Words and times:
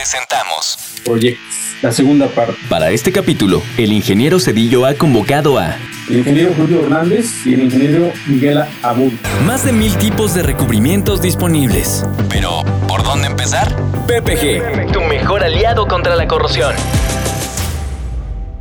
presentamos 0.00 0.78
Proyectos, 1.04 1.44
la 1.82 1.92
segunda 1.92 2.26
parte. 2.28 2.54
Para 2.70 2.90
este 2.90 3.12
capítulo, 3.12 3.62
el 3.76 3.92
ingeniero 3.92 4.40
Cedillo 4.40 4.86
ha 4.86 4.94
convocado 4.94 5.58
a 5.58 5.76
El 6.08 6.18
ingeniero 6.18 6.54
Julio 6.56 6.80
Hernández 6.84 7.26
y 7.44 7.52
el 7.52 7.64
ingeniero 7.64 8.10
Miguel 8.26 8.64
Abud. 8.82 9.12
más 9.44 9.64
de 9.66 9.72
mil 9.72 9.94
tipos 9.96 10.32
de 10.32 10.42
recubrimientos 10.42 11.20
disponibles. 11.20 12.06
Pero, 12.30 12.62
¿por 12.88 13.02
dónde 13.02 13.26
empezar? 13.26 13.76
PPG, 14.06 14.90
tu 14.90 15.02
mejor 15.02 15.44
aliado 15.44 15.86
contra 15.86 16.16
la 16.16 16.26
corrosión. 16.26 16.74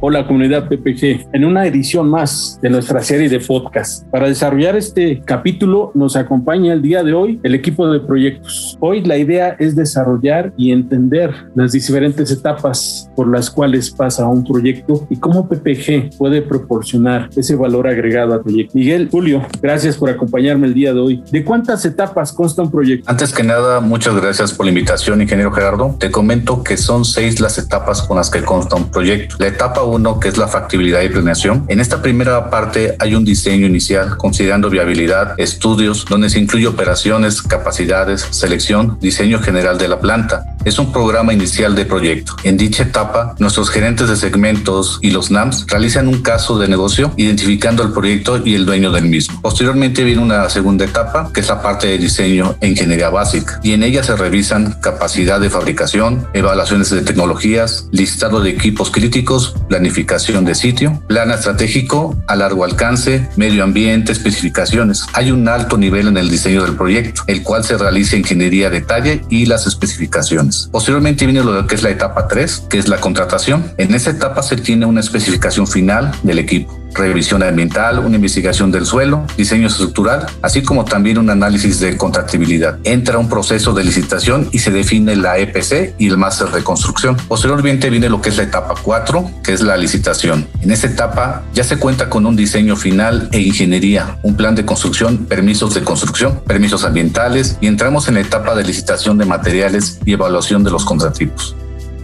Hola 0.02 0.26
comunidad 0.26 0.70
PPG, 0.70 1.28
en 1.34 1.44
una 1.44 1.68
edición 1.68 2.10
más 2.10 2.58
de 2.62 2.70
nuestra 2.70 3.04
serie 3.04 3.28
de 3.28 3.42
podcast. 3.42 4.06
Para 4.06 4.30
desarrollar 4.30 4.78
este 4.78 5.22
capítulo 5.26 5.92
nos 5.94 6.16
acompaña 6.16 6.72
el 6.72 6.82
día 6.82 7.04
de 7.04 7.12
hoy 7.12 7.42
el 7.44 7.54
equipo 7.54 7.86
de 7.92 8.00
proyectos. 8.00 8.78
Hoy 8.80 9.04
la 9.04 9.18
idea 9.18 9.58
es 9.60 9.76
desarrollar 9.76 10.54
y 10.56 10.72
entender 10.72 11.34
las 11.54 11.74
diferentes 11.74 12.32
etapas 12.32 13.12
por 13.14 13.28
las 13.28 13.50
cuales 13.50 13.92
pasa 13.92 14.26
un 14.26 14.46
proyecto 14.46 15.06
y 15.10 15.18
cómo 15.18 15.50
PPG 15.50 16.18
puede 16.18 16.44
proporcionar 16.44 17.30
ese 17.36 17.58
valor 17.58 17.86
agregado 17.86 18.36
al 18.36 18.42
proyecto. 18.42 18.78
Miguel, 18.78 19.10
Julio, 19.12 19.46
gracias 19.62 19.98
por 19.98 20.10
acompañarme 20.10 20.68
el 20.68 20.76
día 20.76 20.94
de 20.94 21.00
hoy. 21.02 21.24
¿De 21.30 21.44
cuántas 21.44 21.84
etapas 21.84 22.32
consta 22.32 22.62
un 22.62 22.72
proyecto? 22.72 23.12
Antes 23.12 23.34
que 23.34 23.44
nada, 23.44 23.82
muchas 23.82 24.16
gracias 24.16 24.54
por 24.54 24.66
la 24.66 24.70
invitación, 24.70 25.22
ingeniero 25.22 25.52
Gerardo. 25.52 25.98
Te 26.00 26.10
comento 26.10 26.64
que 26.64 26.78
son 26.78 27.04
seis 27.04 27.42
las 27.42 27.58
etapas 27.58 28.02
con 28.04 28.16
las 28.16 28.30
que 28.30 28.44
consta 28.44 28.78
un 28.78 28.90
proyecto. 28.90 29.36
La 29.40 29.48
etapa 29.48 29.89
uno, 29.90 30.20
que 30.20 30.30
es 30.30 30.38
la 30.38 30.48
factibilidad 30.48 31.02
y 31.02 31.10
planeación. 31.10 31.66
En 31.68 31.80
esta 31.80 32.02
primera 32.02 32.50
parte 32.50 32.96
hay 33.00 33.16
un 33.16 33.26
diseño 33.26 33.68
inicial 33.68 34.18
considerando 34.18 34.70
viabilidad, 34.70 35.34
estudios, 35.38 36.06
donde 36.10 36.30
se 36.30 36.40
incluye 36.40 36.68
operaciones, 36.68 37.42
capacidades, 37.42 38.28
selección, 38.32 38.98
diseño 39.02 39.40
general 39.40 39.78
de 39.78 39.88
la 39.88 40.00
planta. 40.00 40.46
Es 40.66 40.78
un 40.78 40.92
programa 40.92 41.34
inicial 41.34 41.76
de 41.76 41.86
proyecto. 41.86 42.36
En 42.44 42.58
dicha 42.58 42.84
etapa, 42.84 43.36
nuestros 43.40 43.70
gerentes 43.70 44.10
de 44.10 44.16
segmentos 44.16 45.00
y 45.02 45.12
los 45.12 45.32
NAMS 45.32 45.66
realizan 45.68 46.08
un 46.08 46.22
caso 46.22 46.60
de 46.60 46.68
negocio 46.68 47.14
identificando 47.16 47.84
el 47.84 47.92
proyecto 47.92 48.42
y 48.46 48.56
el 48.56 48.66
dueño 48.66 48.92
del 48.92 49.06
mismo. 49.06 49.40
Posteriormente 49.42 50.04
viene 50.04 50.22
una 50.22 50.50
segunda 50.50 50.86
etapa, 50.86 51.32
que 51.34 51.40
es 51.40 51.48
la 51.48 51.62
parte 51.62 51.88
de 51.88 51.98
diseño 51.98 52.56
e 52.60 52.68
ingeniería 52.68 53.10
básica, 53.10 53.60
y 53.64 53.74
en 53.74 53.84
ella 53.84 54.04
se 54.04 54.16
revisan 54.16 54.74
capacidad 54.82 55.40
de 55.40 55.50
fabricación, 55.50 56.28
evaluaciones 56.34 56.90
de 56.90 57.02
tecnologías, 57.02 57.88
listado 57.92 58.42
de 58.42 58.50
equipos 58.50 58.92
críticos, 58.92 59.56
planificación 59.80 60.44
de 60.44 60.56
sitio, 60.56 61.02
plan 61.08 61.32
estratégico 61.32 62.22
a 62.28 62.36
largo 62.36 62.66
alcance, 62.66 63.30
medio 63.38 63.64
ambiente, 63.64 64.12
especificaciones. 64.12 65.06
Hay 65.14 65.32
un 65.32 65.48
alto 65.48 65.78
nivel 65.78 66.10
en 66.10 66.18
el 66.18 66.30
diseño 66.30 66.64
del 66.64 66.76
proyecto, 66.76 67.22
el 67.28 67.44
cual 67.44 67.64
se 67.64 67.78
realiza 67.78 68.18
ingeniería 68.18 68.68
a 68.68 68.72
detalle 68.72 69.22
y 69.30 69.46
las 69.46 69.68
especificaciones. 69.68 70.68
Posteriormente 70.70 71.26
viene 71.26 71.46
lo 71.46 71.66
que 71.66 71.76
es 71.76 71.84
la 71.84 71.92
etapa 71.92 72.28
3, 72.28 72.66
que 72.70 72.78
es 72.78 72.90
la 72.90 73.00
contratación. 73.00 73.72
En 73.78 73.94
esa 73.96 74.10
etapa 74.10 74.44
se 74.44 74.58
tiene 74.58 74.86
una 74.86 75.00
especificación 75.00 75.66
final 75.66 76.12
del 76.24 76.40
equipo 76.40 76.78
revisión 76.94 77.44
ambiental, 77.44 78.00
una 78.00 78.16
investigación 78.16 78.72
del 78.72 78.86
suelo, 78.86 79.26
diseño 79.38 79.68
estructural, 79.68 80.26
así 80.42 80.62
como 80.62 80.86
también 80.86 81.18
un 81.18 81.30
análisis 81.30 81.80
de 81.80 81.98
contractibilidad. 81.98 82.78
Entra 82.84 83.18
un 83.18 83.30
proceso 83.30 83.74
de 83.74 83.84
licitación 83.84 84.50
y 84.52 84.60
se 84.60 84.72
define 84.72 85.16
la 85.16 85.38
EPC 85.38 85.96
y 85.98 86.08
el 86.08 86.18
máster 86.18 86.50
de 86.50 86.64
construcción. 86.64 87.18
Posteriormente 87.28 87.90
viene 87.90 88.10
lo 88.10 88.22
que 88.22 88.30
es 88.30 88.38
la 88.38 88.44
etapa 88.44 88.76
4, 88.82 89.32
que 89.44 89.54
es 89.54 89.62
la 89.62 89.78
licitación. 89.78 90.48
En 90.62 90.72
esta 90.72 90.88
etapa 90.88 91.44
ya 91.54 91.64
se 91.64 91.78
cuenta 91.78 92.10
con 92.10 92.26
un 92.26 92.36
diseño 92.36 92.76
final 92.76 93.30
e 93.32 93.40
ingeniería, 93.40 94.18
un 94.24 94.36
plan 94.36 94.56
de 94.56 94.66
construcción, 94.66 95.26
permisos 95.26 95.74
de 95.74 95.84
construcción, 95.84 96.42
permisos 96.46 96.84
ambientales 96.84 97.58
y 97.62 97.68
entramos 97.68 98.08
en 98.08 98.16
la 98.16 98.22
etapa 98.22 98.56
de 98.56 98.64
licitación 98.64 99.18
de 99.18 99.26
materiales 99.26 100.00
y 100.06 100.14
evaluación 100.14 100.64
de 100.64 100.72
los 100.72 100.86
contratipos. 100.86 101.56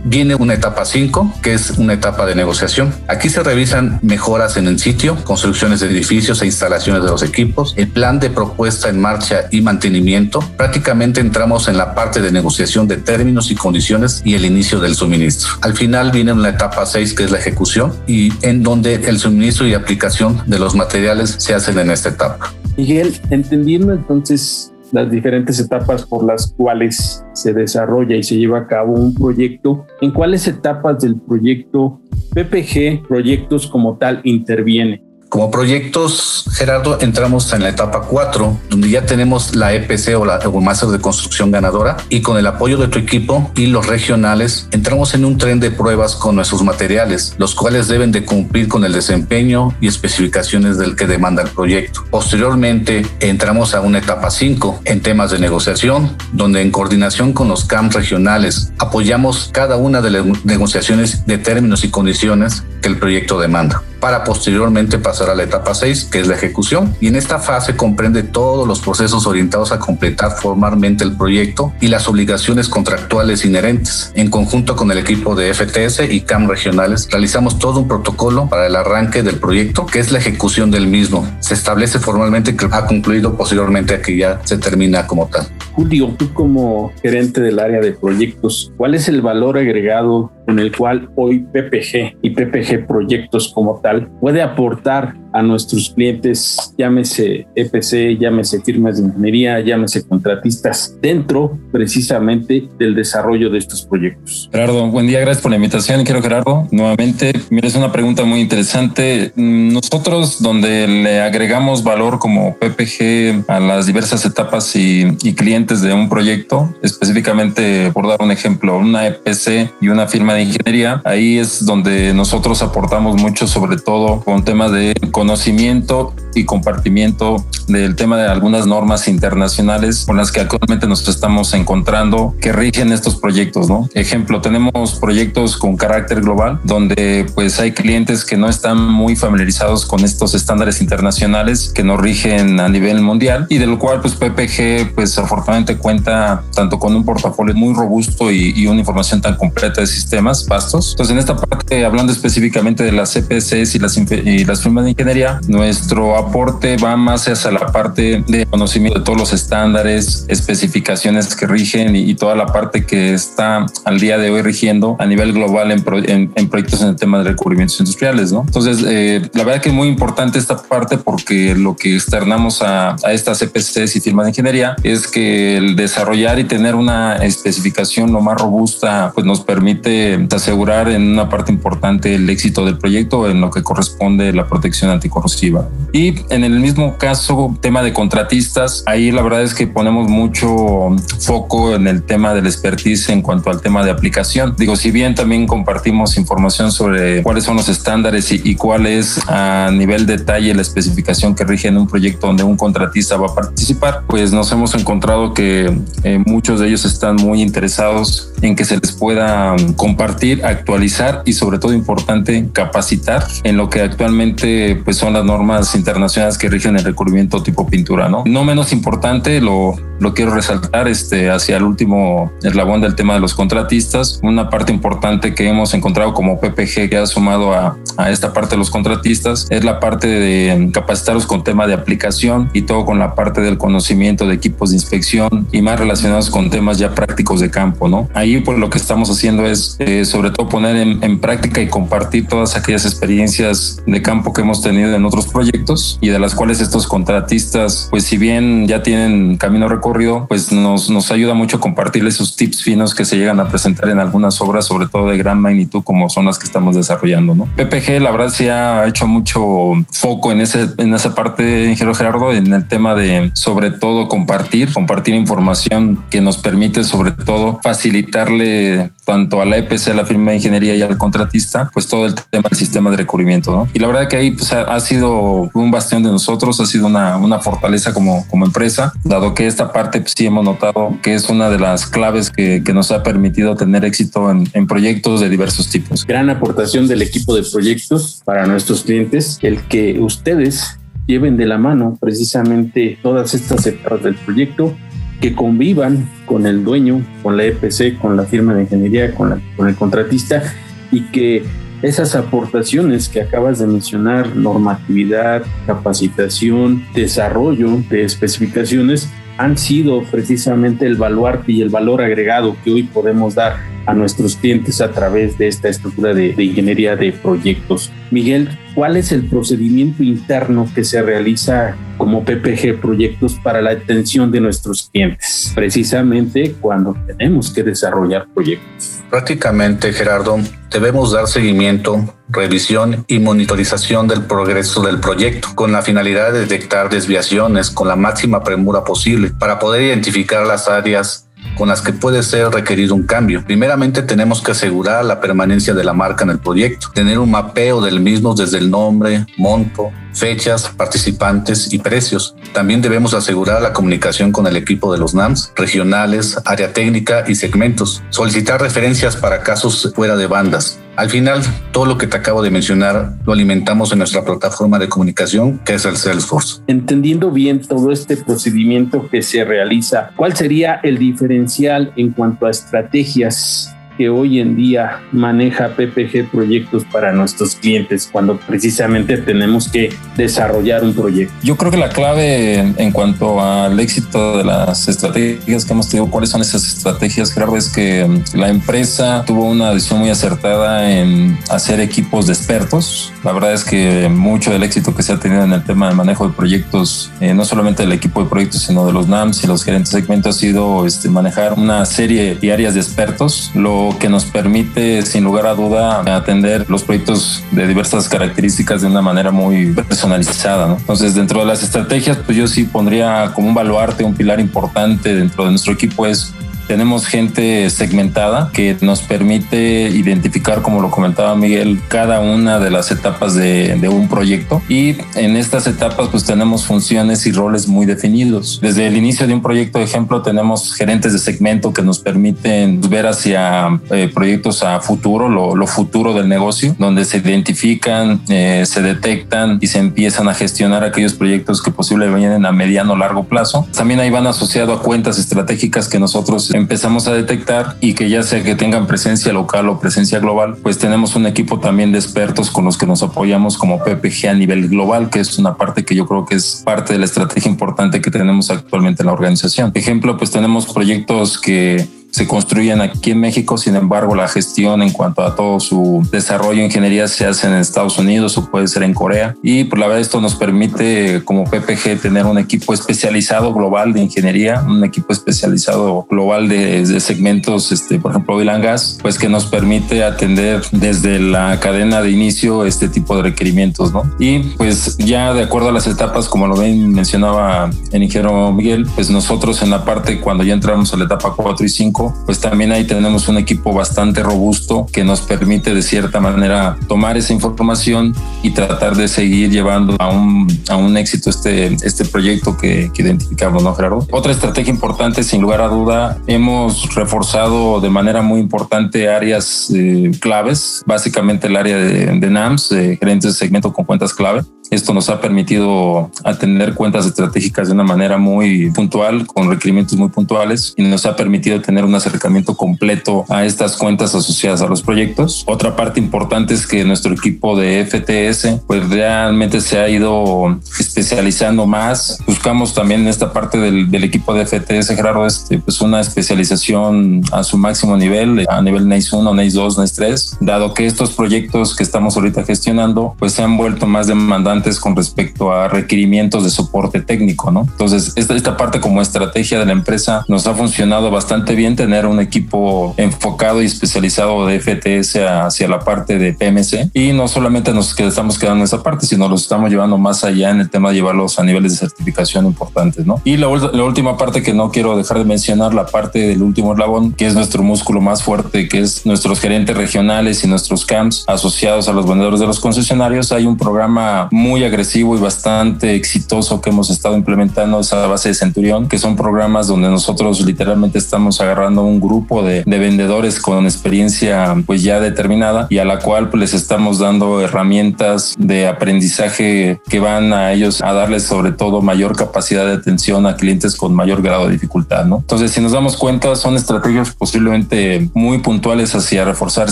Viene 0.08 0.36
una 0.36 0.54
etapa 0.54 0.86
5, 0.86 1.40
que 1.42 1.56
es 1.56 1.72
una 1.72 1.94
etapa 1.94 2.28
de 2.28 2.36
negociación. 2.36 2.94
Aquí 3.08 3.28
se 3.28 3.42
revisan 3.42 3.98
mejoras 4.04 4.56
en 4.56 4.68
el 4.68 4.78
sitio, 4.78 5.16
construcciones 5.24 5.80
de 5.80 5.88
edificios 5.88 6.44
e 6.44 6.46
instalaciones 6.46 7.02
de 7.02 7.10
los 7.10 7.24
equipos, 7.24 7.74
el 7.76 7.88
plan 7.88 8.20
de 8.20 8.30
propuesta 8.30 8.88
en 8.90 9.02
marcha 9.02 9.48
y 9.50 9.62
mantenimiento. 9.62 10.42
Prácticamente 10.58 11.22
entramos 11.22 11.68
en 11.68 11.78
la 11.78 11.96
parte 11.96 12.22
de 12.22 12.32
negociación 12.32 12.88
de 12.88 12.98
términos 12.98 13.50
y 13.50 13.56
condiciones 13.56 14.22
y 14.24 14.36
el 14.36 14.46
inicio 14.46 14.80
del 14.80 14.94
suministro. 14.94 15.50
Al 15.62 15.74
final 15.74 16.12
viene 16.12 16.34
una 16.34 16.50
etapa 16.50 16.86
6, 16.86 17.16
que 17.16 17.24
es 17.24 17.32
la 17.32 17.40
ejecución, 17.40 17.96
y 18.06 18.32
en 18.46 18.62
donde 18.62 18.94
el 18.94 19.18
suministro 19.18 19.68
y 19.68 19.74
aplicación 19.74 20.44
de 20.46 20.60
los 20.60 20.76
materiales 20.76 21.36
se 21.40 21.56
hacen 21.56 21.80
en 21.80 21.90
esta 21.90 22.10
etapa. 22.10 22.54
Miguel, 22.78 23.20
entendiendo 23.32 23.92
entonces 23.92 24.72
las 24.92 25.10
diferentes 25.10 25.60
etapas 25.60 26.06
por 26.06 26.24
las 26.24 26.52
cuales 26.54 27.24
se 27.34 27.54
desarrolla 27.54 28.16
y 28.16 28.24
se 28.24 28.38
lleva 28.38 28.60
a 28.60 28.68
cabo 28.68 28.94
un 28.94 29.14
proyecto, 29.14 29.86
¿en 30.02 30.12
cuáles 30.12 30.48
etapas 30.48 31.00
del 31.02 31.20
proyecto 31.20 32.02
PPG, 32.34 33.08
proyectos 33.08 33.68
como 33.68 33.98
tal, 33.98 34.22
interviene? 34.24 35.05
Como 35.30 35.52
proyectos, 35.52 36.46
Gerardo, 36.54 37.00
entramos 37.02 37.52
en 37.52 37.64
la 37.64 37.70
etapa 37.70 38.02
4, 38.02 38.58
donde 38.70 38.90
ya 38.90 39.06
tenemos 39.06 39.56
la 39.56 39.74
EPC 39.74 40.18
o 40.18 40.24
la 40.24 40.38
o 40.38 40.62
máster 40.62 40.90
de 40.90 41.00
construcción 41.00 41.52
ganadora 41.52 41.98
y 42.10 42.22
con 42.22 42.38
el 42.38 42.48
apoyo 42.48 42.78
de 42.78 42.88
tu 42.88 43.00
equipo 43.00 43.52
y 43.56 43.66
los 43.66 43.88
regionales, 43.88 44.68
entramos 44.72 45.14
en 45.14 45.26
un 45.26 45.38
tren 45.38 45.60
de 45.60 45.72
pruebas 45.72 46.16
con 46.16 46.36
nuestros 46.36 46.62
materiales, 46.64 47.36
los 47.38 47.56
cuales 47.56 47.88
deben 47.88 48.12
de 48.12 48.24
cumplir 48.24 48.68
con 48.68 48.86
el 48.86 48.94
desempeño 48.94 49.76
y 49.82 49.88
especificaciones 49.88 50.78
del 50.78 50.96
que 50.96 51.08
demanda 51.08 51.42
el 51.42 51.50
proyecto. 51.50 52.06
Posteriormente, 52.12 53.06
entramos 53.20 53.74
a 53.74 53.82
una 53.82 53.98
etapa 53.98 54.30
5 54.30 54.82
en 54.86 55.02
temas 55.02 55.32
de 55.32 55.40
negociación, 55.40 56.16
donde 56.32 56.62
en 56.62 56.72
coordinación 56.72 57.34
con 57.34 57.48
los 57.48 57.66
CAMs 57.66 57.96
regionales 57.96 58.72
apoyamos 58.78 59.50
cada 59.52 59.76
una 59.76 60.02
de 60.02 60.12
las 60.12 60.46
negociaciones 60.46 61.26
de 61.26 61.40
términos 61.40 61.84
y 61.84 61.90
condiciones 61.90 62.64
que 62.82 62.90
el 62.90 63.00
proyecto 63.00 63.40
demanda 63.40 63.82
para 64.06 64.24
posteriormente 64.24 65.00
pasar 65.00 65.32
a 65.32 65.36
la 65.36 65.42
etapa 65.42 65.74
6, 65.74 66.10
que 66.12 66.20
es 66.20 66.28
la 66.28 66.36
ejecución. 66.36 66.96
Y 67.02 67.08
en 67.08 67.16
esta 67.16 67.40
fase 67.40 67.76
comprende 67.76 68.22
todos 68.22 68.68
los 68.68 68.80
procesos 68.80 69.26
orientados 69.26 69.72
a 69.72 69.80
completar 69.80 70.30
formalmente 70.30 71.04
el 71.04 71.18
proyecto 71.18 71.74
y 71.82 71.88
las 71.88 72.08
obligaciones 72.08 72.70
contractuales 72.70 73.46
inherentes. 73.46 74.12
En 74.14 74.30
conjunto 74.30 74.76
con 74.76 74.92
el 74.92 75.00
equipo 75.00 75.34
de 75.34 75.52
FTS 75.52 76.02
y 76.08 76.22
CAM 76.22 76.48
regionales, 76.48 77.08
realizamos 77.10 77.58
todo 77.58 77.80
un 77.80 77.88
protocolo 77.88 78.48
para 78.48 78.68
el 78.68 78.76
arranque 78.76 79.24
del 79.24 79.40
proyecto, 79.40 79.88
que 79.88 79.98
es 79.98 80.12
la 80.12 80.20
ejecución 80.20 80.70
del 80.70 80.86
mismo. 80.86 81.28
Se 81.40 81.56
establece 81.56 81.98
formalmente 81.98 82.56
que 82.56 82.68
ha 82.72 82.86
concluido 82.86 83.36
posteriormente 83.36 83.96
a 83.96 84.04
que 84.04 84.16
ya 84.16 84.40
se 84.44 84.60
termina 84.60 85.08
como 85.08 85.26
tal. 85.30 85.48
Julio, 85.72 86.14
tú 86.16 86.32
como 86.32 86.94
gerente 87.02 87.42
del 87.42 87.58
área 87.58 87.80
de 87.80 87.94
proyectos, 87.94 88.72
¿cuál 88.78 88.94
es 88.94 89.08
el 89.08 89.24
valor 89.24 89.58
agregado 89.58 90.32
con 90.46 90.60
el 90.60 90.76
cual 90.76 91.10
hoy 91.16 91.40
PPG 91.40 92.18
y 92.22 92.30
PPG 92.30 92.88
Proyectos 92.88 93.52
como 93.54 93.80
tal 93.82 94.08
puede 94.20 94.42
aportar 94.42 95.16
a 95.36 95.42
nuestros 95.42 95.90
clientes, 95.90 96.74
llámese 96.78 97.46
EPC, 97.56 98.18
llámese 98.18 98.62
firmas 98.62 98.98
de 98.98 99.04
ingeniería, 99.04 99.60
llámese 99.60 100.08
contratistas, 100.08 100.98
dentro 101.02 101.60
precisamente 101.74 102.70
del 102.80 102.96
desarrollo 102.96 103.50
de 103.50 103.58
estos 103.58 103.86
proyectos. 103.86 104.48
Gerardo, 104.50 104.88
buen 104.88 105.08
día, 105.08 105.20
gracias 105.20 105.42
por 105.42 105.52
la 105.52 105.58
invitación. 105.58 106.06
Quiero, 106.06 106.22
Gerardo, 106.22 106.70
nuevamente, 106.72 107.34
mira, 107.50 107.68
es 107.68 107.76
una 107.76 107.92
pregunta 107.92 108.24
muy 108.24 108.40
interesante. 108.40 109.34
Nosotros, 109.36 110.42
donde 110.42 110.88
le 110.88 111.20
agregamos 111.20 111.84
valor 111.84 112.18
como 112.18 112.56
PPG 112.56 113.44
a 113.50 113.60
las 113.60 113.88
diversas 113.88 114.26
etapas 114.26 114.74
y, 114.78 115.18
y 115.22 115.34
clientes 115.34 115.82
de 115.82 115.94
un 115.94 116.08
proyecto, 116.08 116.74
específicamente, 116.82 117.92
por 117.92 118.08
dar 118.08 118.22
un 118.22 118.32
ejemplo, 118.32 118.78
una 118.78 119.06
EPC 119.08 119.70
y 119.82 119.90
una 119.90 120.08
firma 120.08 120.35
ingeniería, 120.42 121.02
ahí 121.04 121.38
es 121.38 121.66
donde 121.66 122.14
nosotros 122.14 122.62
aportamos 122.62 123.22
mucho, 123.22 123.48
sobre 123.48 123.78
todo 123.78 124.22
con 124.22 124.44
temas 124.44 124.72
de 124.72 124.94
conocimiento 125.12 126.14
y 126.36 126.46
compartimiento 126.46 127.46
del 127.68 127.96
tema 127.96 128.18
de 128.18 128.28
algunas 128.28 128.68
normas 128.68 129.08
internacionales 129.08 130.06
con 130.06 130.18
las 130.18 130.32
que 130.32 130.42
actualmente 130.42 130.88
nos 130.88 131.08
estamos 131.08 131.54
encontrando 131.54 132.36
que 132.40 132.52
rigen 132.52 132.92
estos 132.92 133.16
proyectos, 133.16 133.70
¿no? 133.70 133.90
Ejemplo, 133.94 134.42
tenemos 134.42 134.96
proyectos 134.96 135.58
con 135.58 135.78
carácter 135.78 136.22
global 136.22 136.60
donde 136.64 137.26
pues 137.34 137.60
hay 137.60 137.72
clientes 137.72 138.26
que 138.26 138.38
no 138.38 138.50
están 138.50 138.84
muy 138.84 139.16
familiarizados 139.16 139.86
con 139.86 140.04
estos 140.04 140.36
estándares 140.36 140.82
internacionales 140.82 141.72
que 141.74 141.84
nos 141.84 142.00
rigen 142.00 142.60
a 142.60 142.70
nivel 142.70 143.02
mundial 143.02 143.48
y 143.50 143.58
de 143.58 143.68
lo 143.68 143.80
cual 143.80 144.02
pues 144.02 144.16
PPG 144.16 144.94
pues 144.96 145.18
afortunadamente 145.18 145.78
cuenta 145.78 146.44
tanto 146.54 146.80
con 146.80 146.96
un 146.96 147.04
portafolio 147.04 147.56
muy 147.56 147.74
robusto 147.74 148.32
y, 148.32 148.54
y 148.56 148.68
una 148.68 148.80
información 148.80 149.22
tan 149.22 149.36
completa 149.36 149.82
de 149.82 149.88
sistemas 149.88 150.46
vastos. 150.48 150.92
Entonces 150.92 151.14
en 151.14 151.20
esta 151.20 151.36
parte 151.36 151.86
hablando 151.86 152.12
específicamente 152.12 152.84
de 152.84 152.92
las 152.92 153.14
CPCs 153.14 153.76
y 153.76 153.80
las, 153.80 153.98
y 153.98 154.46
las 154.46 154.62
firmas 154.62 154.86
de 154.86 154.92
ingeniería, 154.92 155.40
nuestro 155.48 156.16
aporte 156.28 156.78
va 156.78 156.96
más 156.98 157.28
hacia 157.28 157.52
la 157.52 157.68
parte 157.72 158.24
de 158.28 158.46
conocimiento 158.46 159.00
de 159.00 159.06
todos 159.06 159.18
los 159.18 159.34
estándares, 159.34 160.26
especificaciones 160.28 161.36
que 161.36 161.48
rigen 161.48 161.96
y, 161.96 162.16
toda 162.16 162.36
la 162.36 162.46
parte 162.46 162.86
que 162.86 163.14
está 163.14 163.66
al 163.84 164.00
día 164.00 164.18
de 164.18 164.30
hoy 164.30 164.42
rigiendo 164.42 164.96
a 165.00 165.06
nivel 165.06 165.34
global 165.34 165.72
en, 165.72 166.32
en, 166.34 166.50
proyectos 166.50 166.82
en 166.82 166.90
el 166.90 166.96
tema 166.96 167.18
de 167.18 167.26
recubrimientos 167.26 167.78
industriales. 167.80 168.32
¿no? 168.32 168.44
Entonces, 168.46 168.86
eh, 168.88 169.30
la 169.34 169.44
verdad 169.44 169.62
que 169.62 169.70
es 169.70 169.76
muy 169.76 169.90
importante 169.90 170.40
esta 170.40 170.56
parte 170.58 170.98
porque 170.98 171.56
lo 171.56 171.76
que 171.76 171.96
externamos 171.96 172.62
a, 172.62 172.96
a 173.04 173.12
estas 173.12 173.40
CPCs 173.40 173.98
y 173.98 174.02
firmas 174.02 174.26
de 174.26 174.32
ingeniería 174.32 174.76
es 174.84 175.08
que 175.08 175.58
el 175.58 175.76
desarrollar 175.76 176.40
y 176.40 176.46
tener 176.46 176.76
una 176.76 177.18
especificación 177.18 178.14
lo 178.14 178.22
más 178.22 178.40
robusta 178.40 179.12
pues 179.14 179.26
nos 179.26 179.42
permite 179.42 180.26
asegurar 180.32 180.90
en 180.90 181.02
una 181.02 181.30
parte 181.30 181.52
importante 181.52 182.16
el 182.16 182.30
éxito 182.30 182.66
del 182.66 182.78
proyecto 182.78 183.30
en 183.30 183.42
lo 183.42 183.50
que 183.52 183.64
corresponde 183.64 184.34
la 184.34 184.48
protección 184.48 184.92
anticorrosiva. 184.92 185.68
Y 185.92 186.15
en 186.30 186.44
el 186.44 186.60
mismo 186.60 186.98
caso, 186.98 187.56
tema 187.62 187.82
de 187.82 187.94
contratistas, 187.94 188.84
ahí 188.86 189.12
la 189.12 189.22
verdad 189.22 189.44
es 189.44 189.54
que 189.54 189.68
ponemos 189.68 190.10
mucho 190.10 190.96
foco 191.20 191.76
en 191.76 191.88
el 191.88 192.04
tema 192.04 192.34
del 192.34 192.46
expertise 192.46 193.10
en 193.10 193.22
cuanto 193.22 193.50
al 193.50 193.62
tema 193.62 193.84
de 193.84 193.92
aplicación. 193.92 194.56
Digo, 194.58 194.76
si 194.76 194.92
bien 194.92 195.16
también 195.16 195.48
compartimos 195.48 196.18
información 196.18 196.72
sobre 196.72 197.24
cuáles 197.24 197.44
son 197.44 197.58
los 197.58 197.70
estándares 197.70 198.32
y, 198.32 198.56
cuál 198.56 198.86
es 198.86 199.20
a 199.28 199.70
nivel 199.72 200.06
detalle 200.06 200.54
la 200.54 200.62
especificación 200.62 201.36
que 201.36 201.44
rige 201.44 201.68
en 201.68 201.78
un 201.78 201.88
proyecto 201.88 202.28
donde 202.28 202.44
un 202.44 202.56
contratista 202.56 203.18
va 203.18 203.28
a 203.28 203.36
participar, 203.36 204.04
pues 204.08 204.32
nos 204.32 204.52
hemos 204.52 204.74
encontrado 204.76 205.34
que 205.34 205.78
eh, 206.04 206.24
muchos 206.26 206.60
de 206.60 206.68
ellos 206.68 206.86
están 206.86 207.16
muy 207.18 207.42
interesados 207.42 208.32
en 208.46 208.56
que 208.56 208.66
se 208.66 208.78
les 208.78 208.92
pueda 208.92 209.56
compartir, 209.76 210.46
actualizar 210.46 211.24
y 211.26 211.34
sobre 211.34 211.60
todo 211.60 211.74
importante 211.74 212.50
capacitar 212.54 213.26
en 213.44 213.58
lo 213.58 213.70
que 213.70 213.82
actualmente 213.82 214.82
pues 214.84 214.98
son 214.98 215.14
las 215.14 215.26
normas 215.26 215.76
internacionales 215.76 216.38
que 216.38 216.50
rigen 216.50 216.76
el 216.76 216.84
recubrimiento 216.84 217.42
tipo 217.42 217.68
pintura, 217.68 218.10
¿no? 218.10 218.24
No 218.26 218.44
menos 218.44 218.72
importante, 218.72 219.42
lo, 219.42 219.76
lo 220.00 220.14
quiero 220.14 220.34
resaltar 220.34 220.88
este, 220.88 221.30
hacia 221.30 221.58
el 221.58 221.64
último 221.64 222.32
eslabón 222.44 222.82
del 222.82 222.96
tema 222.96 223.14
de 223.14 223.20
los 223.20 223.34
contratistas. 223.34 224.20
Una 224.24 224.50
parte 224.50 224.72
importante 224.72 225.34
que 225.34 225.48
hemos 225.48 225.74
encontrado 225.74 226.14
como 226.14 226.40
PPG 226.40 226.90
que 226.90 226.98
ha 226.98 227.06
sumado 227.06 227.54
a, 227.54 227.78
a 227.98 228.12
esta 228.12 228.34
parte 228.34 228.52
de 228.52 228.58
los 228.58 228.70
contratistas 228.70 229.48
es 229.50 229.64
la 229.64 229.80
parte 229.80 230.08
de 230.08 230.70
capacitarlos 230.74 231.26
con 231.26 231.44
tema 231.44 231.68
de 231.68 231.74
aplicación 231.74 232.50
y 232.54 232.64
todo 232.64 232.86
con 232.86 233.00
la 233.00 233.16
parte 233.16 233.42
del 233.42 233.58
conocimiento 233.58 234.28
de 234.28 234.36
equipos 234.36 234.70
de 234.70 234.76
inspección 234.76 235.48
y 235.52 235.62
más 235.62 235.80
relacionados 235.80 236.30
con 236.30 236.50
temas 236.50 236.78
ya 236.78 236.94
prácticos 236.94 237.40
de 237.40 237.50
campo, 237.50 237.88
¿no? 237.88 238.10
Ahí 238.14 238.42
pues 238.42 238.58
lo 238.58 238.70
que 238.70 238.78
estamos 238.78 239.10
haciendo 239.10 239.46
es 239.46 239.76
eh, 239.80 240.06
sobre 240.06 240.32
todo 240.32 240.50
poner 240.50 240.76
en, 240.76 241.04
en 241.04 241.20
práctica 241.20 241.62
y 241.62 241.68
compartir 241.68 242.28
todas 242.28 242.56
aquellas 242.56 242.86
experiencias 242.86 243.82
de 243.86 244.02
campo 244.02 244.34
que 244.34 244.42
hemos 244.42 244.62
tenido 244.62 244.94
en 244.94 245.06
otros 245.06 245.28
proyectos 245.28 245.98
y 246.02 246.10
de 246.10 246.20
las 246.20 246.36
cuales 246.36 246.62
estos 246.62 246.88
contratistas, 246.88 247.88
pues 247.90 248.04
si 248.04 248.18
bien 248.18 248.68
ya 248.68 248.84
tienen 248.84 249.38
camino 249.38 249.68
recorrido, 249.68 249.85
pues 250.28 250.52
nos, 250.52 250.90
nos 250.90 251.12
ayuda 251.12 251.34
mucho 251.34 251.60
compartir 251.60 252.06
esos 252.06 252.36
tips 252.36 252.64
finos 252.64 252.96
que 252.96 253.06
se 253.06 253.18
llegan 253.18 253.40
a 253.40 253.48
presentar 253.50 253.90
en 253.90 254.00
algunas 254.00 254.42
obras, 254.42 254.66
sobre 254.66 254.88
todo 254.88 255.10
de 255.10 255.18
gran 255.18 255.40
magnitud 255.40 255.84
como 255.84 256.10
son 256.10 256.26
las 256.26 256.40
que 256.40 256.46
estamos 256.46 256.76
desarrollando. 256.76 257.36
¿no? 257.36 257.46
PPG, 257.56 258.02
la 258.02 258.12
verdad, 258.12 258.30
se 258.30 258.52
ha 258.52 258.88
hecho 258.88 259.08
mucho 259.08 259.74
foco 259.92 260.32
en, 260.32 260.42
ese, 260.42 260.68
en 260.78 260.94
esa 260.94 261.14
parte, 261.14 261.66
ingeniero 261.66 261.94
Gerardo, 261.94 262.34
en 262.34 262.52
el 262.54 262.68
tema 262.68 262.96
de 262.96 263.32
sobre 263.34 263.72
todo 263.72 264.08
compartir, 264.08 264.74
compartir 264.74 265.16
información 265.16 266.04
que 266.10 266.22
nos 266.22 266.38
permite 266.38 266.84
sobre 266.84 267.12
todo 267.12 267.60
facilitarle 267.62 268.92
tanto 269.06 269.42
a 269.42 269.46
la 269.46 269.58
EPC, 269.58 269.90
a 269.90 269.94
la 269.94 270.06
firma 270.06 270.32
de 270.32 270.38
ingeniería 270.38 270.76
y 270.76 270.82
al 270.82 270.98
contratista, 270.98 271.70
pues 271.74 271.88
todo 271.88 272.08
el 272.08 272.16
tema 272.16 272.50
del 272.50 272.58
sistema 272.58 272.90
de 272.90 272.98
recubrimiento. 272.98 273.52
¿no? 273.52 273.68
Y 273.74 273.80
la 273.80 273.88
verdad 273.88 274.08
que 274.08 274.18
ahí 274.18 274.32
pues, 274.32 274.52
ha, 274.52 274.80
sido 274.80 275.50
un 275.54 275.72
bastión 275.72 276.04
de 276.04 276.10
nosotros, 276.10 276.60
ha 276.60 276.66
sido 276.66 276.88
una, 276.88 277.18
una 277.18 277.40
fortaleza 277.40 277.94
como, 277.94 278.28
como 278.28 278.46
empresa, 278.46 278.92
dado 279.04 279.34
que 279.34 279.48
esta 279.48 279.72
parte 279.76 280.00
pues, 280.00 280.14
sí 280.16 280.26
hemos 280.26 280.46
notado 280.46 280.98
que 281.04 281.14
es 281.14 281.30
una 281.30 281.50
de 281.50 281.60
las 281.60 281.86
claves 281.86 282.32
que, 282.32 282.64
que 282.64 282.74
nos 282.74 282.92
ha 282.92 283.04
permitido 283.04 283.58
tener 283.58 283.84
éxito 283.84 284.32
en, 284.32 284.48
en, 284.54 284.68
proyectos 284.68 285.20
de 285.20 285.30
diversos 285.30 285.70
tipos. 285.70 286.06
Gran 286.06 286.30
aportación 286.30 286.88
del 286.88 287.02
equipo 287.02 287.36
de 287.36 287.44
proyectos 287.44 288.22
para 288.24 288.48
nuestros 288.48 288.84
clientes, 288.84 289.38
el 289.42 289.62
que 289.64 290.00
ustedes 290.00 290.80
lleven 291.08 291.36
de 291.36 291.46
la 291.46 291.58
mano 291.58 291.98
precisamente 292.00 292.98
todas 293.04 293.34
estas 293.34 293.68
etapas 293.68 294.02
del 294.02 294.16
proyecto 294.16 294.74
que 295.20 295.36
convivan 295.36 296.10
con 296.26 296.46
el 296.48 296.64
dueño, 296.64 297.06
con 297.22 297.36
la 297.36 297.44
EPC, 297.44 298.00
con 298.00 298.16
la 298.16 298.24
firma 298.24 298.54
de 298.54 298.62
ingeniería, 298.62 299.14
con, 299.14 299.42
con 299.58 299.68
el 299.68 299.76
contratista 299.76 300.42
y 300.90 301.02
que 301.08 301.44
esas 301.82 302.16
aportaciones 302.16 303.10
que 303.10 303.22
acabas 303.22 303.60
de 303.60 303.68
mencionar, 303.68 304.38
normatividad, 304.38 305.44
capacitación, 305.68 306.86
desarrollo 306.96 307.84
de 307.90 308.04
especificaciones, 308.04 309.10
han 309.38 309.58
sido 309.58 310.04
precisamente 310.04 310.86
el 310.86 310.96
baluarte 310.96 311.52
y 311.52 311.62
el 311.62 311.70
valor 311.70 312.02
agregado 312.02 312.56
que 312.64 312.72
hoy 312.72 312.84
podemos 312.84 313.36
dar 313.36 313.75
a 313.86 313.94
nuestros 313.94 314.36
clientes 314.36 314.82
a 314.82 314.92
través 314.92 315.38
de 315.38 315.48
esta 315.48 315.70
estructura 315.70 316.14
de, 316.14 316.36
ingeniería 316.44 316.96
de 316.96 317.12
proyectos. 317.12 317.92
Miguel, 318.12 318.50
¿cuál 318.74 318.98
es 318.98 319.12
el 319.12 319.28
procedimiento 319.28 320.04
interno 320.04 320.70
que 320.74 320.84
se 320.84 321.02
realiza 321.02 321.76
como 321.98 322.24
PPG 322.24 322.80
Proyectos 322.82 323.36
para 323.44 323.62
la 323.62 323.72
atención 323.72 324.32
de 324.32 324.42
nuestros 324.42 324.90
clientes? 324.92 325.52
Precisamente 325.56 326.56
cuando 326.60 326.96
tenemos 327.08 327.52
que 327.52 327.64
desarrollar 327.64 328.28
proyectos. 328.34 329.02
Prácticamente, 329.10 329.94
Gerardo, 329.94 330.40
debemos 330.72 331.14
dar 331.14 331.28
seguimiento, 331.28 332.14
revisión 332.28 333.06
y 333.08 333.20
monitorización 333.20 334.08
del 334.08 334.24
progreso 334.24 334.82
del 334.82 335.00
proyecto 335.00 335.50
con 335.56 335.72
la 335.72 335.82
finalidad 335.82 336.34
de 336.34 336.42
detectar 336.42 336.90
desviaciones 336.90 337.70
con 337.70 337.88
la 337.88 337.96
máxima 337.96 338.44
premura 338.44 338.84
posible 338.84 339.32
para 339.40 339.60
poder 339.60 339.84
identificar 339.84 340.46
las 340.46 340.68
áreas 340.68 341.26
con 341.58 341.70
las 341.70 341.82
que 341.82 341.94
puede 341.94 342.24
ser 342.24 342.50
requerido 342.50 342.96
un 342.96 343.04
cambio. 343.04 343.44
Primeramente 343.46 344.02
tenemos 344.02 344.42
que 344.42 344.52
asegurar 344.52 345.06
la 345.06 345.22
permanencia 345.22 345.74
de 345.74 345.84
la 345.84 345.94
marca 345.94 346.24
en 346.24 346.32
el 346.32 346.40
proyecto, 346.40 346.88
tener 346.94 347.20
un 347.20 347.32
mapeo 347.32 347.82
del 347.82 348.00
mismo 348.00 348.36
desde 348.36 348.58
el 348.58 348.70
nombre, 348.70 349.26
monto, 349.38 349.92
fechas, 350.14 350.70
participantes 350.76 351.74
y 351.74 351.80
precios. 351.80 352.36
También 352.54 352.82
debemos 352.82 353.14
asegurar 353.14 353.62
la 353.62 353.74
comunicación 353.74 354.32
con 354.32 354.48
el 354.48 354.56
equipo 354.56 354.92
de 354.92 355.00
los 355.00 355.14
NAMS, 355.14 355.52
regionales, 355.56 356.38
área 356.46 356.74
técnica 356.74 357.26
y 357.28 357.36
segmentos. 357.36 358.02
Solicitar 358.10 358.62
referencias 358.62 359.16
para 359.16 359.42
casos 359.42 359.92
fuera 359.96 360.16
de 360.16 360.28
bandas. 360.28 360.80
Al 360.96 361.10
final, 361.10 361.42
todo 361.72 361.86
lo 361.86 361.98
que 361.98 362.08
te 362.08 362.16
acabo 362.16 362.42
de 362.42 362.50
mencionar 362.50 363.14
lo 363.26 363.34
alimentamos 363.34 363.92
en 363.92 363.98
nuestra 363.98 364.24
plataforma 364.24 364.80
de 364.80 364.88
comunicación, 364.88 365.60
que 365.60 365.74
es 365.74 365.86
el 365.86 365.98
Salesforce. 365.98 366.62
Entendiendo 366.68 367.32
bien 367.32 367.62
todo 367.62 367.92
este 367.92 368.16
procedimiento 368.16 369.10
que 369.10 369.22
se 369.22 369.44
realiza, 369.44 370.12
¿cuál 370.16 370.36
sería 370.36 370.80
el 370.84 370.98
diferencial 370.98 371.92
en 371.98 372.12
cuanto 372.12 372.46
a 372.46 372.52
estrategias 372.52 373.76
que 373.98 374.10
hoy 374.10 374.40
en 374.40 374.56
día 374.56 375.02
maneja 375.12 375.70
PPG 375.70 376.30
proyectos 376.32 376.84
para 376.92 377.12
nuestros 377.12 377.56
clientes 377.56 378.10
cuando 378.12 378.38
precisamente 378.38 379.18
tenemos 379.18 379.70
que 379.70 379.94
desarrollar 380.16 380.84
un 380.84 380.94
proyecto? 380.94 381.34
Yo 381.44 381.56
creo 381.58 381.72
que 381.72 381.78
la 381.78 381.90
clave 381.90 382.60
en 382.60 382.92
cuanto 382.92 383.42
al 383.42 383.80
éxito 383.80 384.38
de 384.38 384.44
las 384.44 384.88
estrategias 384.88 385.66
que 385.66 385.74
hemos 385.74 385.90
tenido, 385.90 386.10
cuáles 386.10 386.30
son 386.30 386.42
esas 386.42 386.66
estrategias, 386.66 387.32
Gerardo, 387.32 387.58
es 387.58 387.70
que 387.70 388.06
mm, 388.06 388.38
la 388.38 388.50
empresa 388.50 389.24
tuvo 389.26 389.46
una 389.46 389.72
decisión 389.72 390.00
muy 390.00 390.10
acertada 390.10 390.92
en 390.92 391.38
hacer 391.50 391.80
equipos 391.80 392.28
de 392.28 392.34
expertos. 392.34 393.12
La 393.24 393.32
verdad 393.32 393.54
es 393.54 393.64
que 393.64 394.10
mucho 394.10 394.52
del 394.52 394.64
éxito 394.64 394.96
que 394.96 395.04
se 395.04 395.14
ha 395.14 395.20
tenido 395.20 395.44
en 395.44 395.54
el 395.54 395.64
tema 395.64 395.90
de 395.90 395.96
manejo 395.96 396.28
de 396.28 396.34
proyectos, 396.34 397.12
eh, 397.20 397.34
no 397.34 397.46
solamente 397.46 397.84
del 397.84 397.92
equipo 397.94 398.24
de 398.24 398.30
proyectos, 398.30 398.64
sino 398.64 398.86
de 398.86 398.94
los 398.94 399.08
NAMS 399.08 399.44
y 399.44 399.48
los 399.48 399.64
gerentes 399.64 399.92
de 399.92 400.02
segmento, 400.02 400.30
ha 400.30 400.34
sido 400.34 400.86
este, 400.86 401.10
manejar 401.10 401.54
una 401.54 401.86
serie 401.86 402.36
de 402.36 402.54
áreas 402.54 402.74
de 402.74 402.80
expertos. 402.80 403.52
Que 404.00 404.10
nos 404.10 404.26
permite, 404.26 405.02
sin 405.04 405.24
lugar 405.24 405.46
a 405.46 405.54
duda, 405.54 406.00
atender 406.16 406.66
los 406.70 406.84
proyectos 406.84 407.44
de 407.52 407.68
diversas 407.68 408.10
características 408.10 408.82
de 408.82 408.88
una 408.88 409.02
manera 409.02 409.32
muy 409.32 409.74
personalizada. 409.74 410.76
Entonces, 410.78 411.16
dentro 411.16 411.40
de 411.40 411.46
las 411.46 411.64
estrategias, 411.64 412.18
pues 412.18 412.38
yo 412.38 412.48
sí 412.48 412.64
pondría 412.64 413.32
como 413.34 413.48
un 413.50 413.54
baluarte, 413.54 414.04
un 414.04 414.16
pilar 414.16 414.40
importante 414.40 415.14
dentro 415.14 415.46
de 415.46 415.52
nuestro 415.52 415.74
equipo 415.74 416.06
es 416.06 416.34
tenemos 416.68 417.06
gente 417.06 417.70
segmentada 417.70 418.50
que 418.54 418.78
nos 418.82 419.02
permite 419.02 419.90
identificar, 419.90 420.62
como 420.62 420.82
lo 420.82 420.92
comentaba 420.92 421.36
Miguel, 421.36 421.80
cada 421.88 422.20
una 422.20 422.60
de 422.60 422.72
las 422.72 422.92
etapas 422.92 423.36
de, 423.36 423.76
de 423.76 423.90
un 423.90 424.08
proyecto 424.08 424.62
y 424.70 424.96
en 425.16 425.36
estas 425.36 425.68
etapas 425.68 426.10
pues 426.10 426.24
tenemos 426.24 426.66
funciones 426.66 427.26
y 427.26 427.32
roles 427.32 427.68
muy 427.68 427.86
definidos. 427.86 428.60
Desde 428.62 428.88
el 428.88 428.98
inicio 428.98 429.28
de 429.28 429.34
un 429.34 429.42
proyecto, 429.42 429.80
ejemplo, 429.80 430.22
tenemos 430.22 430.74
gerentes 430.74 431.14
de 431.14 431.20
segmento 431.20 431.74
que 431.74 431.82
nos 431.82 432.00
permiten 432.00 432.82
ver 432.82 433.08
hacia 433.08 433.80
eh, 433.92 434.10
proyectos 434.14 434.64
a 434.64 434.80
futuro, 434.80 435.30
lo, 435.30 435.56
lo, 435.56 435.68
futuro 435.68 436.14
del 436.14 436.28
negocio, 436.30 436.76
donde 436.80 437.06
se 437.06 437.18
identifican, 437.18 438.22
eh, 438.30 438.64
se 438.66 438.82
detectan 438.82 439.60
y 439.62 439.68
se 439.68 439.80
empiezan 439.80 440.28
a 440.28 440.34
gestionar 440.34 440.84
aquellos 440.84 441.14
proyectos 441.14 441.62
que 441.62 441.72
posiblemente 441.72 442.06
vienen 442.06 442.46
a 442.46 442.52
mediano 442.52 442.94
o 442.94 442.96
largo 442.96 443.24
plazo. 443.24 443.68
También 443.76 444.00
ahí 444.00 444.10
van 444.10 444.28
asociados 444.28 444.80
a 444.80 444.84
cuentas 444.84 445.18
estratégicas 445.18 445.88
que 445.88 446.00
nosotros 446.00 446.52
empezamos 446.56 447.08
a 447.08 447.14
detectar 447.14 447.76
y 447.82 447.94
que 447.94 448.10
ya 448.10 448.24
sea 448.24 448.44
que 448.44 448.56
tengan 448.56 448.88
presencia 448.88 449.34
local 449.34 449.68
o 449.70 449.80
presencia 449.80 450.20
global, 450.20 450.58
pues 450.62 450.78
tenemos 450.78 451.16
un 451.16 451.26
equipo 451.26 451.60
también 451.60 451.92
de 451.92 452.00
expertos 452.00 452.50
con 452.50 452.66
los 452.66 452.78
que 452.78 452.86
nos 452.86 453.04
apoyamos 453.04 453.58
como 453.58 453.84
PPG 453.84 454.28
a 454.30 454.34
nivel 454.34 454.70
global, 454.70 455.10
que 455.10 455.20
es 455.20 455.38
una 455.38 455.56
parte 455.56 455.84
que 455.84 455.96
yo 455.96 456.06
creo 456.06 456.26
que 456.26 456.36
es 456.36 456.62
parte 456.64 456.94
de 456.94 457.00
la 457.00 457.06
estrategia 457.06 457.52
importante 457.52 458.02
que 458.02 458.12
tenemos 458.12 458.50
actualmente 458.50 459.04
en 459.04 459.08
la 459.08 459.14
organización. 459.14 459.72
Ejemplo, 459.74 460.18
pues 460.18 460.32
tenemos 460.32 460.72
proyectos 460.72 461.40
que 461.40 461.88
se 462.16 462.28
construyen 462.28 462.80
aquí 462.80 463.12
en 463.12 463.20
México, 463.20 463.58
sin 463.58 463.76
embargo 463.76 464.16
la 464.16 464.30
gestión 464.30 464.82
en 464.82 464.92
cuanto 464.92 465.22
a 465.22 465.36
todo 465.36 465.60
su 465.60 466.08
desarrollo 466.14 466.60
de 466.60 466.68
ingeniería 466.68 467.10
se 467.10 467.26
hace 467.26 467.46
en 467.46 467.56
Estados 467.56 468.00
Unidos 468.00 468.38
o 468.38 468.50
puede 468.50 468.70
ser 468.70 468.84
en 468.84 468.94
Corea 468.94 469.36
y 469.44 469.66
por 469.66 469.80
la 469.80 469.88
verdad 469.88 470.00
esto 470.00 470.22
nos 470.22 470.34
permite 470.36 471.26
como 471.26 471.44
PPG 471.44 472.00
tener 472.02 472.26
un 472.26 472.38
equipo 472.38 472.74
especializado 472.74 473.54
global 473.54 473.92
de 473.92 474.00
ingeniería, 474.00 474.64
un 474.66 474.82
equipo 474.86 475.12
especializado 475.12 476.08
global 476.10 476.48
de, 476.48 476.86
de 476.86 477.00
segmentos, 477.02 477.74
este, 477.74 478.00
por 478.00 478.12
ejemplo, 478.12 478.36
oil 478.36 478.48
and 478.48 478.64
gas, 478.64 478.98
pues 479.02 479.20
que 479.20 479.28
nos 479.28 479.46
permite 479.46 480.06
atender 480.06 480.62
desde 480.72 481.20
la 481.20 481.60
cadena 481.60 482.02
de 482.02 482.12
inicio 482.12 482.64
este 482.64 482.88
tipo 482.88 483.18
de 483.18 483.24
requerimientos, 483.24 483.92
¿no? 483.92 484.10
Y 484.20 484.40
pues 484.56 484.96
ya 485.00 485.34
de 485.34 485.44
acuerdo 485.44 485.68
a 485.68 485.74
las 485.74 485.86
etapas, 485.86 486.30
como 486.30 486.48
lo 486.48 486.56
ven, 486.56 486.94
mencionaba 486.94 487.70
el 487.92 488.04
ingeniero 488.04 488.54
Miguel, 488.54 488.88
pues 488.96 489.10
nosotros 489.10 489.62
en 489.62 489.70
la 489.70 489.84
parte 489.84 490.22
cuando 490.22 490.46
ya 490.46 490.54
entramos 490.54 490.94
a 490.94 490.98
la 490.98 491.04
etapa 491.04 491.34
4 491.36 491.66
y 491.66 491.70
5 491.70 492.05
pues 492.26 492.40
también 492.40 492.72
ahí 492.72 492.86
tenemos 492.86 493.28
un 493.28 493.38
equipo 493.38 493.74
bastante 493.74 494.24
robusto 494.24 494.86
que 494.92 495.04
nos 495.04 495.22
permite 495.22 495.74
de 495.74 495.82
cierta 495.82 496.20
manera 496.20 496.78
tomar 496.88 497.18
esa 497.18 497.34
información 497.34 498.16
y 498.44 498.52
tratar 498.52 498.96
de 498.96 499.08
seguir 499.08 499.50
llevando 499.52 499.96
a 500.00 500.10
un, 500.10 500.48
a 500.70 500.76
un 500.76 500.98
éxito 500.98 501.30
este, 501.30 501.76
este 501.86 502.06
proyecto 502.06 502.58
que, 502.58 502.92
que 502.94 503.02
identificamos, 503.02 503.64
¿no, 503.64 503.74
Gerardo? 503.74 504.06
Otra 504.12 504.32
estrategia 504.32 504.72
importante, 504.72 505.24
sin 505.24 505.42
lugar 505.42 505.62
a 505.62 505.68
duda, 505.68 506.18
hemos 506.28 506.94
reforzado 506.96 507.80
de 507.80 507.90
manera 507.90 508.22
muy 508.22 508.40
importante 508.40 509.10
áreas 509.10 509.72
eh, 509.74 510.12
claves, 510.20 510.84
básicamente 510.86 511.48
el 511.48 511.56
área 511.56 511.78
de, 511.78 512.06
de 512.06 512.30
NAMS, 512.30 512.70
de 512.70 512.98
gerentes 512.98 513.34
de 513.34 513.38
segmento 513.38 513.74
con 513.74 513.86
cuentas 513.86 514.14
clave. 514.14 514.42
Esto 514.72 514.94
nos 514.94 515.10
ha 515.10 515.22
permitido 515.22 516.10
atender 516.24 516.74
cuentas 516.74 517.06
estratégicas 517.06 517.68
de 517.68 517.74
una 517.74 517.84
manera 517.84 518.18
muy 518.18 518.72
puntual, 518.72 519.28
con 519.28 519.50
requerimientos 519.50 519.98
muy 519.98 520.10
puntuales, 520.10 520.74
y 520.76 520.84
nos 520.84 521.06
ha 521.06 521.16
permitido 521.16 521.62
tener 521.62 521.86
acercamiento 521.96 522.56
completo 522.56 523.26
a 523.30 523.46
estas 523.46 523.78
cuentas 523.78 524.14
asociadas 524.16 524.62
a 524.62 524.68
los 524.68 524.82
proyectos. 524.82 525.44
Otra 525.48 525.76
parte 525.76 526.00
importante 526.00 526.54
es 526.54 526.68
que 526.68 526.84
nuestro 526.84 527.14
equipo 527.14 527.58
de 527.58 527.86
FTS 527.86 528.62
pues 528.68 528.90
realmente 528.90 529.62
se 529.62 529.80
ha 529.80 529.90
ido 529.90 530.60
especializando 530.80 531.66
más. 531.66 532.20
Buscamos 532.28 532.74
también 532.74 533.02
en 533.02 533.08
esta 533.08 533.34
parte 533.34 533.58
del, 533.58 533.90
del 533.90 534.04
equipo 534.04 534.34
de 534.34 534.46
FTS, 534.46 534.96
Gerardo, 534.96 535.26
este, 535.26 535.60
pues 535.60 535.82
una 535.82 536.00
especialización 536.00 537.22
a 537.32 537.44
su 537.44 537.58
máximo 537.58 537.98
nivel, 537.98 538.46
a 538.50 538.62
nivel 538.62 538.88
NACE 538.88 539.16
1, 539.16 539.34
NACE 539.34 539.56
2, 539.56 539.78
NACE 539.78 539.96
3, 539.96 540.38
dado 540.42 540.74
que 540.74 540.86
estos 540.86 541.12
proyectos 541.12 541.76
que 541.76 541.84
estamos 541.84 542.16
ahorita 542.16 542.44
gestionando 542.44 543.16
pues 543.20 543.34
se 543.34 543.44
han 543.44 543.58
vuelto 543.58 543.88
más 543.88 544.08
demandantes 544.08 544.80
con 544.80 544.96
respecto 544.96 545.52
a 545.52 545.68
requerimientos 545.68 546.44
de 546.44 546.50
soporte 546.50 547.02
técnico, 547.02 547.52
¿no? 547.52 547.62
Entonces, 547.62 548.14
esta, 548.16 548.36
esta 548.36 548.58
parte 548.58 548.80
como 548.80 549.02
estrategia 549.02 549.60
de 549.60 549.66
la 549.66 549.72
empresa 549.72 550.26
nos 550.28 550.48
ha 550.48 550.54
funcionado 550.54 551.12
bastante 551.12 551.56
bien 551.56 551.76
tener 551.86 552.08
un 552.08 552.20
equipo 552.20 552.96
enfocado 552.98 553.62
y 553.62 553.68
especializado 553.68 554.48
de 554.48 554.60
FTS 554.60 555.18
hacia 555.18 555.68
la 555.68 555.82
parte 555.82 556.18
de 556.18 556.34
PMC 556.34 556.90
y 556.96 557.14
no 557.14 557.28
solamente 557.28 557.72
nos 557.74 557.98
estamos 558.00 558.40
quedando 558.40 558.62
en 558.62 558.64
esa 558.64 558.82
parte, 558.82 559.06
sino 559.06 559.30
los 559.30 559.44
estamos 559.44 559.70
llevando 559.70 560.00
más 560.00 560.24
allá 560.24 560.50
en 560.50 560.62
el 560.62 560.70
tema 560.72 560.90
de 560.90 560.96
llevarlos 560.96 561.38
a 561.38 561.44
niveles 561.44 561.74
de 561.74 561.78
certificación 561.78 562.48
importantes, 562.48 563.06
¿no? 563.06 563.22
Y 563.24 563.38
la, 563.38 563.48
la 563.72 563.84
última 563.84 564.18
parte 564.18 564.42
que 564.42 564.52
no 564.52 564.72
quiero 564.72 564.98
dejar 564.98 565.20
de 565.20 565.26
mencionar, 565.26 565.76
la 565.76 565.86
parte 565.86 566.18
del 566.18 566.42
último 566.42 566.74
eslabón, 566.74 567.14
que 567.14 567.28
es 567.28 567.36
nuestro 567.36 567.62
músculo 567.62 568.02
más 568.02 568.24
fuerte, 568.24 568.68
que 568.68 568.80
es 568.80 569.06
nuestros 569.06 569.40
gerentes 569.40 569.78
regionales 569.78 570.44
y 570.44 570.48
nuestros 570.48 570.88
camps 570.88 571.24
asociados 571.28 571.88
a 571.88 571.94
los 571.94 572.08
vendedores 572.08 572.40
de 572.40 572.48
los 572.48 572.60
concesionarios. 572.60 573.32
Hay 573.32 573.46
un 573.46 573.58
programa 573.58 574.28
muy 574.32 574.64
agresivo 574.64 575.16
y 575.16 575.20
bastante 575.20 575.94
exitoso 575.94 576.62
que 576.62 576.72
hemos 576.72 576.90
estado 576.90 577.16
implementando 577.16 577.80
esa 577.80 578.08
base 578.08 578.30
de 578.30 578.36
Centurión, 578.36 578.88
que 578.88 578.98
son 578.98 579.16
programas 579.16 579.68
donde 579.68 579.88
nosotros 579.90 580.42
literalmente 580.42 580.98
estamos 580.98 581.40
agarrando 581.42 581.75
un 581.84 582.00
grupo 582.00 582.44
de, 582.44 582.64
de 582.66 582.80
vendedores 582.80 583.40
con 583.40 583.66
experiencia 583.66 584.56
pues 584.66 584.84
ya 584.84 585.00
determinada 585.00 585.68
y 585.70 585.80
a 585.80 585.86
la 585.86 586.00
cual 586.00 586.30
pues, 586.30 586.40
les 586.42 586.54
estamos 586.54 587.00
dando 587.00 587.42
herramientas 587.42 588.36
de 588.38 588.68
aprendizaje 588.68 589.80
que 589.90 590.00
van 590.00 590.34
a 590.34 590.54
ellos 590.54 590.82
a 590.82 590.94
darles 590.94 591.24
sobre 591.24 591.52
todo 591.52 591.82
mayor 591.82 592.16
capacidad 592.16 592.66
de 592.66 592.74
atención 592.74 593.26
a 593.26 593.36
clientes 593.36 593.76
con 593.76 593.94
mayor 593.94 594.22
grado 594.22 594.46
de 594.46 594.54
dificultad, 594.54 595.06
¿no? 595.06 595.18
Entonces, 595.18 595.52
si 595.52 595.62
nos 595.62 595.72
damos 595.72 595.98
cuenta, 595.98 596.36
son 596.36 596.56
estrategias 596.56 597.12
posiblemente 597.12 598.10
muy 598.14 598.40
puntuales 598.40 598.94
hacia 598.96 599.26
reforzar 599.26 599.72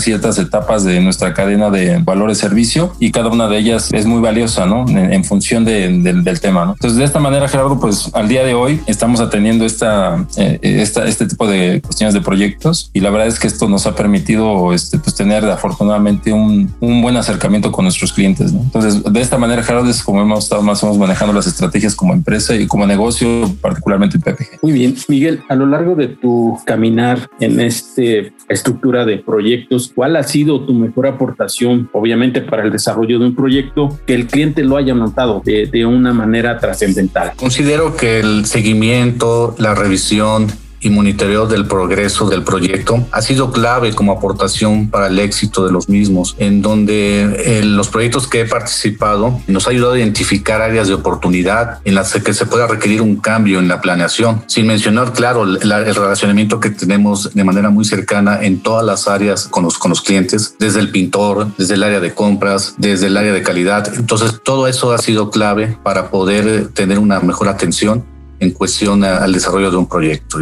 ciertas 0.00 0.38
etapas 0.38 0.84
de 0.84 1.00
nuestra 1.00 1.34
cadena 1.34 1.70
de 1.70 1.98
valores 1.98 2.38
servicio 2.38 2.92
y 2.98 3.10
cada 3.10 3.28
una 3.28 3.48
de 3.48 3.58
ellas 3.58 3.90
es 3.92 4.06
muy 4.06 4.20
valiosa, 4.20 4.66
¿no? 4.66 4.88
En, 4.88 5.12
en 5.12 5.24
función 5.24 5.64
de, 5.64 5.88
de, 6.00 6.12
del 6.14 6.40
tema, 6.40 6.64
¿no? 6.64 6.72
Entonces, 6.72 6.98
de 6.98 7.04
esta 7.04 7.20
manera, 7.20 7.48
Gerardo, 7.48 7.78
pues 7.78 8.10
al 8.12 8.28
día 8.28 8.44
de 8.44 8.54
hoy 8.54 8.80
estamos 8.86 9.20
atendiendo 9.20 9.64
esta, 9.64 10.24
eh, 10.36 10.58
esta, 10.62 11.06
este 11.06 11.26
tipo 11.26 11.46
de 11.46 11.82
cuestiones 11.84 12.14
de 12.14 12.20
proyectos 12.20 12.90
y 12.92 13.00
la 13.00 13.10
verdad 13.10 13.28
es 13.28 13.38
que 13.38 13.46
esto 13.46 13.68
nos 13.68 13.86
ha 13.86 13.94
permitido 13.94 14.72
este, 14.72 14.98
pues, 14.98 15.14
tener 15.14 15.44
afortunadamente 15.44 16.32
un, 16.32 16.74
un 16.80 17.02
buen 17.02 17.16
acercamiento 17.16 17.70
con 17.72 17.84
nuestros 17.84 18.12
clientes. 18.12 18.52
¿no? 18.52 18.60
Entonces, 18.60 19.02
de 19.04 19.20
esta 19.20 19.38
manera, 19.38 19.62
Gerardo, 19.62 19.88
es 19.88 20.02
como 20.02 20.22
hemos 20.22 20.44
estado 20.44 20.62
más 20.62 20.82
o 20.82 20.86
menos 20.86 20.98
manejando 20.98 21.32
las 21.32 21.46
estrategias 21.46 21.94
como 21.94 22.12
empresa 22.12 22.54
y 22.54 22.66
como 22.66 22.86
negocio, 22.86 23.54
particularmente 23.60 24.16
en 24.16 24.22
PPG. 24.22 24.62
Muy 24.62 24.72
bien, 24.72 24.96
Miguel, 25.08 25.42
a 25.48 25.54
lo 25.54 25.66
largo 25.66 25.94
de 25.94 26.08
tu 26.08 26.58
caminar 26.64 27.28
en 27.40 27.60
esta 27.60 28.02
estructura 28.48 29.04
de 29.04 29.18
proyectos, 29.18 29.92
¿cuál 29.94 30.16
ha 30.16 30.22
sido 30.22 30.64
tu 30.64 30.74
mejor 30.74 31.06
aportación, 31.06 31.88
obviamente, 31.92 32.40
para 32.40 32.64
el 32.64 32.70
desarrollo 32.70 33.18
de 33.18 33.26
un 33.26 33.34
proyecto 33.34 33.98
que 34.06 34.14
el 34.14 34.26
cliente 34.26 34.64
lo 34.64 34.76
haya 34.76 34.94
notado 34.94 35.42
de, 35.44 35.66
de 35.66 35.86
una 35.86 36.12
manera 36.12 36.58
trascendental? 36.58 37.32
Considero 37.36 37.96
que 37.96 38.20
el 38.20 38.46
seguimiento, 38.46 39.54
la 39.58 39.74
revisión, 39.74 40.48
y 40.84 40.90
monitoreo 40.90 41.46
del 41.46 41.66
progreso 41.66 42.28
del 42.28 42.44
proyecto 42.44 43.06
ha 43.10 43.22
sido 43.22 43.50
clave 43.50 43.94
como 43.94 44.12
aportación 44.12 44.90
para 44.90 45.06
el 45.06 45.18
éxito 45.18 45.64
de 45.64 45.72
los 45.72 45.88
mismos, 45.88 46.36
en 46.38 46.60
donde 46.60 47.22
en 47.22 47.34
eh, 47.38 47.64
los 47.64 47.88
proyectos 47.88 48.28
que 48.28 48.42
he 48.42 48.44
participado 48.44 49.40
nos 49.46 49.66
ha 49.66 49.70
ayudado 49.70 49.94
a 49.94 49.98
identificar 49.98 50.60
áreas 50.60 50.86
de 50.86 50.94
oportunidad 50.94 51.80
en 51.84 51.94
las 51.94 52.12
que 52.12 52.34
se 52.34 52.46
pueda 52.46 52.66
requerir 52.66 53.00
un 53.00 53.16
cambio 53.16 53.58
en 53.58 53.68
la 53.68 53.80
planeación, 53.80 54.44
sin 54.46 54.66
mencionar, 54.66 55.12
claro, 55.12 55.44
el, 55.44 55.72
el 55.72 55.94
relacionamiento 55.94 56.60
que 56.60 56.70
tenemos 56.70 57.32
de 57.32 57.44
manera 57.44 57.70
muy 57.70 57.86
cercana 57.86 58.42
en 58.42 58.60
todas 58.60 58.84
las 58.84 59.08
áreas 59.08 59.48
con 59.48 59.64
los, 59.64 59.78
con 59.78 59.88
los 59.88 60.02
clientes, 60.02 60.54
desde 60.58 60.80
el 60.80 60.90
pintor, 60.90 61.48
desde 61.56 61.74
el 61.74 61.82
área 61.82 62.00
de 62.00 62.14
compras, 62.14 62.74
desde 62.76 63.06
el 63.06 63.16
área 63.16 63.32
de 63.32 63.42
calidad. 63.42 63.90
Entonces, 63.94 64.40
todo 64.44 64.68
eso 64.68 64.92
ha 64.92 64.98
sido 64.98 65.30
clave 65.30 65.78
para 65.82 66.10
poder 66.10 66.68
tener 66.68 66.98
una 66.98 67.20
mejor 67.20 67.48
atención 67.48 68.04
en 68.40 68.50
cuestión 68.50 69.02
al 69.04 69.32
desarrollo 69.32 69.70
de 69.70 69.76
un 69.76 69.88
proyecto. 69.88 70.38